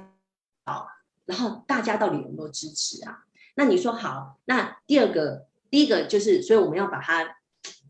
[0.64, 0.88] 好，
[1.26, 3.24] 然后大家到底有没有支持啊？
[3.54, 7.36] 那你说好，那第二个，第一个就是，所以我们要把它。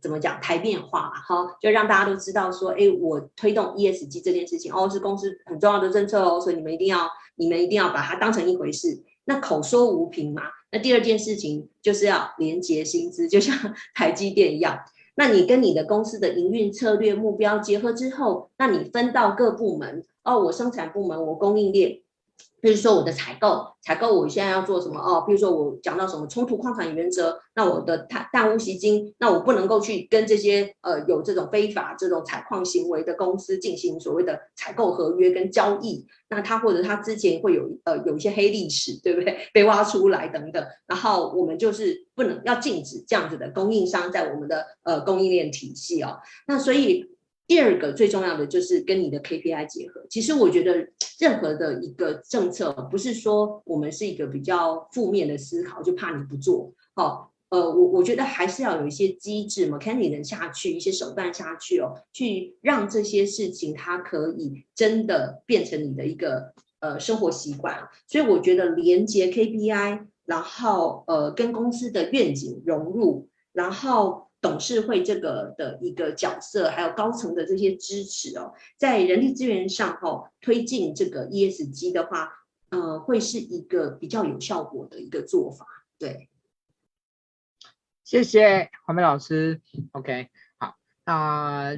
[0.03, 1.21] 怎么讲台面化嘛？
[1.21, 9.05] 哈，就让大家都知道说，哎，我推动 ESG 这件事情哦，是公司很重要的政策哦，所以你们一定要，你们一定要把它当成一回事。
[9.25, 10.45] 那口说无凭嘛。
[10.73, 14.79] 那第二件事情就是要连结薪资，就像 台积电一样。
[15.17, 22.01] 那你跟你的公司的营运策略目标结合之后，那你分到各部门哦，我生产部门，我供应链。
[22.63, 25.25] 比如说我的采购，采购我现在要做什么哦？
[25.27, 39.39] 比如说我讲到什么冲突矿产原则，那我的碳氮污袭金，那我不能够去跟这些呃有这种非法这种采矿行为的公司进行所谓的采购合约跟交易，那他或者他之前会有呃有一些黑历史，对不对？
[39.55, 46.19] 被挖出来等等，然后我们就是不能要禁止这样子的供应商在我们的呃供应链体系哦。
[46.47, 47.09] 那所以。
[47.51, 50.07] 第二个最重要的就是跟你的 KPI 结合。
[50.09, 50.87] 其实我觉得
[51.19, 56.73] 任何的一个政策，不是说我们是一个比较负面的思考，就怕你不做。
[56.95, 67.89] 好，呃，我我觉得还是要有一些机制嘛看你能下去，一些手段下去哦，去让这些事情它可以真的变成你的一个呃生活习惯。
[68.07, 74.30] 所以我觉得连接 KPI，然后呃跟公司的愿景融入，然后。
[74.41, 85.67] 董事会这个的一个角色，还有高层的这些支持哦，在人力资源上哦，推进这个 ESG 的话，呃，会是一个比较有效果的一个做法。
[85.99, 86.31] 对，
[88.03, 89.61] 谢谢黄梅老师。
[89.93, 91.77] OK，好，那、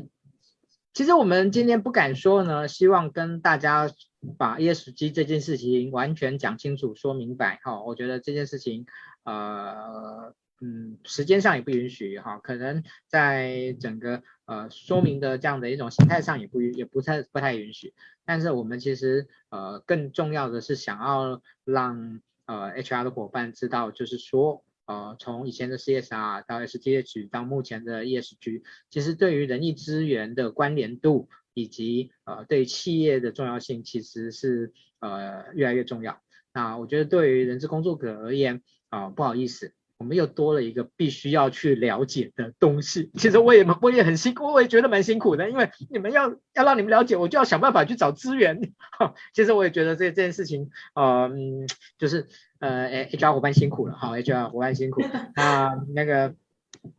[0.95, 3.91] 其实我们今天不敢说呢，希望跟大家
[4.39, 7.59] 把 ESG 这件事情完全讲清楚、说明白。
[7.65, 8.87] 哈、我觉得这件事情，
[9.25, 10.33] 呃。
[10.65, 17.95] 嗯，时间上也不允许哈，可能在整个呃说明的这样的一种形态上也不允也不太不太允许。
[18.25, 36.23] 但是我们其实呃更重要的是想要让呃 HR 的伙伴知道，就是说呃从以前的 CSR 到 SDGs 到目前的 ESG，其实对于人力资源的关联度以及呃对企业的重要性，其实是呃越来越重要。
[36.53, 39.75] 那我觉得对于人资工作者而言啊，不好意思。
[40.03, 43.13] 我们又多了一个必须要去了解的东西。
[43.15, 48.73] 其实我也我也很辛苦，我也觉得蛮辛苦的，因为你们要要让你们了解，我就要想办法去找资源。
[49.33, 52.27] 其实我也觉得这这件事情，呃，嗯，就是
[52.59, 55.03] 呃，HR 伙伴辛苦了，好，HR 伙伴辛苦
[55.35, 56.35] 啊， 呃，那个，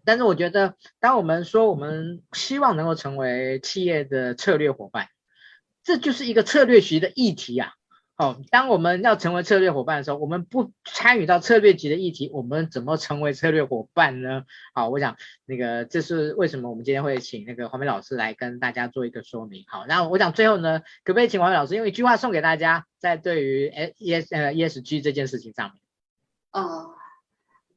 [0.06, 5.10] 但是我觉得，当我们说我们希望能够成为企业的策略伙伴，
[5.84, 7.74] 这就是一个策略学的议题啊。
[8.24, 14.44] 哦，当我们要成为策略伙伴的时候，我们不参与到策略级的议题，我们怎么成为策略伙伴呢？
[14.74, 19.66] 好，我想那个这是为什么我们今天会请那个黄梅老师来跟大家做一个说明。
[19.68, 25.82] 好，那我想最后呢，可不可以请黄梅老师用一句话送给大家，在对于 E S 呃 E S G 这件事情上面？
[26.52, 26.92] 哦，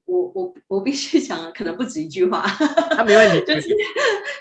[0.05, 2.47] 我我我必须讲，可能不止一句话。
[2.91, 3.69] 那、啊、没问题， 就是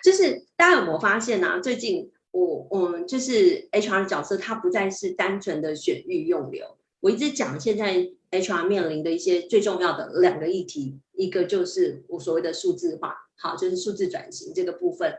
[0.03, 1.59] 就是大家有没有发现呢、啊？
[1.59, 2.11] 最近。
[2.35, 6.65] 我我就是 HR 角色，它不再是单纯的选育用留。
[6.99, 15.09] 我一直讲，现在 HR 面临的一些最重要的两个议题，一个就是我所谓的数字化，好，就是数字转型这个部分；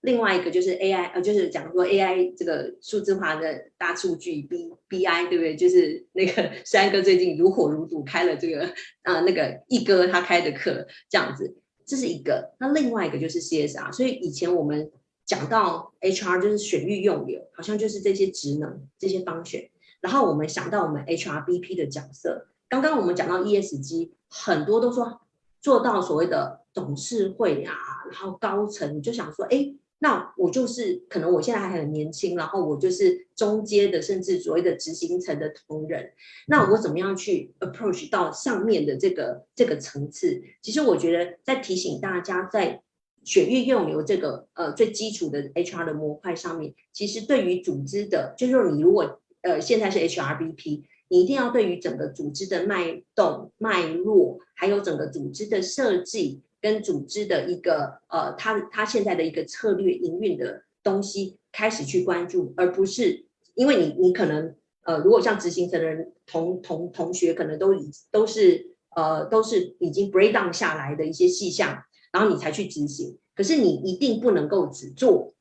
[0.00, 5.54] 另外一个就是 AI，呃，就是讲说 AI 这个数字化的大数据 B BI，对不对？
[5.54, 8.64] 就是那个三哥最近如火如荼开了这个
[9.02, 11.54] 啊、呃，那个一哥他开的课，这样子，
[11.86, 12.56] 这是一个。
[12.58, 14.90] 那另外一个就是 CSR，所以以前我们。
[15.26, 19.70] 讲到 HR 就是选育用留，好像就是这些职能这些方选，
[20.00, 22.48] 然后我们想到我们 HRBP 的角色。
[22.68, 25.22] 刚刚我们讲到 ESG，很多都说
[25.62, 27.74] 做到所谓的董事会啊，
[28.10, 36.12] 然后高层就想说，哎，那我就是可能我现在还很年轻，然后我就是中阶的，甚至所谓的执行层的同仁，
[36.48, 40.42] 那我怎么样去 approach 到上面的这个这个层次？
[40.60, 42.82] 其实我觉得在提醒大家在。
[43.24, 75.34] 选育用留这个呃最基础的 HR 的模块上面，其实对于组织的，就是说你如果呃现在是 HRBP，你一定要对于整个组织的脉动脉络，还有整个组织的设计跟组织的一个呃，他他现在的一个策略营运的东西开始去关注，而不是因为你你可能呃，如果像执行层的人同同同学可能都已都是呃都是已经 break down 下来的一些细项，然后你才去执行，可是你一定不能够只做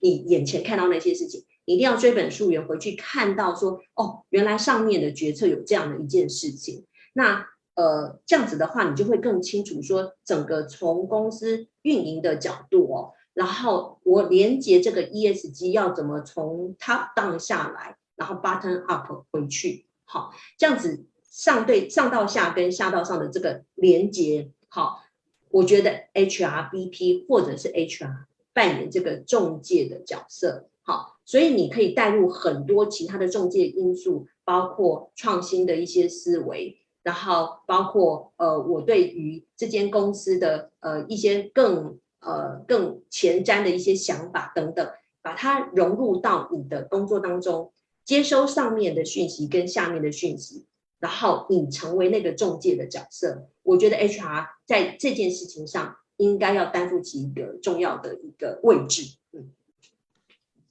[0.00, 1.44] 你眼前看到那些事情。
[1.64, 6.84] 一定要追本溯源回去看到说，哦，原来上面的决策有这样的一件事情。
[7.12, 25.02] 那呃，这样子的话，你就会更清楚说，整个从公司运营的角度哦，然后我连接这个 ESG 要怎么从 top down 下来，然后 button up 回去，好，这样子上对上到下跟下到上的这个连接，好，
[25.50, 30.68] 我觉得 HRBP 或者是 HR 扮演这个中介的角色。
[30.82, 44.88] 好，所以你可以带入很多其他的中介因素，包括创新的一些思维，然后包括呃，我对于这间公司的呃一些更呃更前瞻的一些想法等等，
[45.22, 47.72] 把它融入到你的工作当中，
[48.04, 50.66] 接收上面的讯息跟下面的讯息，
[50.98, 53.48] 然后你成为那个中介的角色。
[53.62, 59.16] 我觉得 HR 在这件事情上应该要担负起一个重要的一个位置。
[59.32, 59.52] 嗯。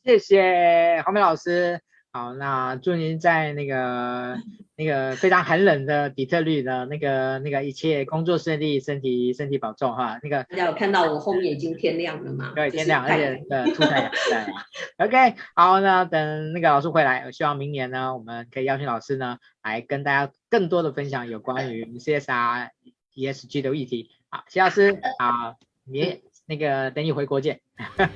[0.04, 1.82] 谢谢黄美老师，
[2.16, 4.38] 好，那祝您在那个
[4.78, 10.18] 那个非常寒冷的底特律的那个那个一切工作顺利，身体身体保重哈。
[10.24, 12.54] 那个大家有看到我后面已经天亮了吗？
[12.56, 15.06] 对，天亮，而且呃出太阳对。
[15.06, 22.70] OK，好，那等那个老师回来，我希望明年呢，我们可以邀请老师呢来跟大家更多的分享有关于 CSR
[23.14, 24.12] ESG 的议题。
[24.30, 26.22] 好，谢老师，好，你。
[26.48, 27.60] 那个等你回国见。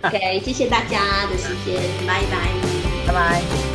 [0.03, 3.68] OK，谢谢大家的时间，拜拜，拜拜。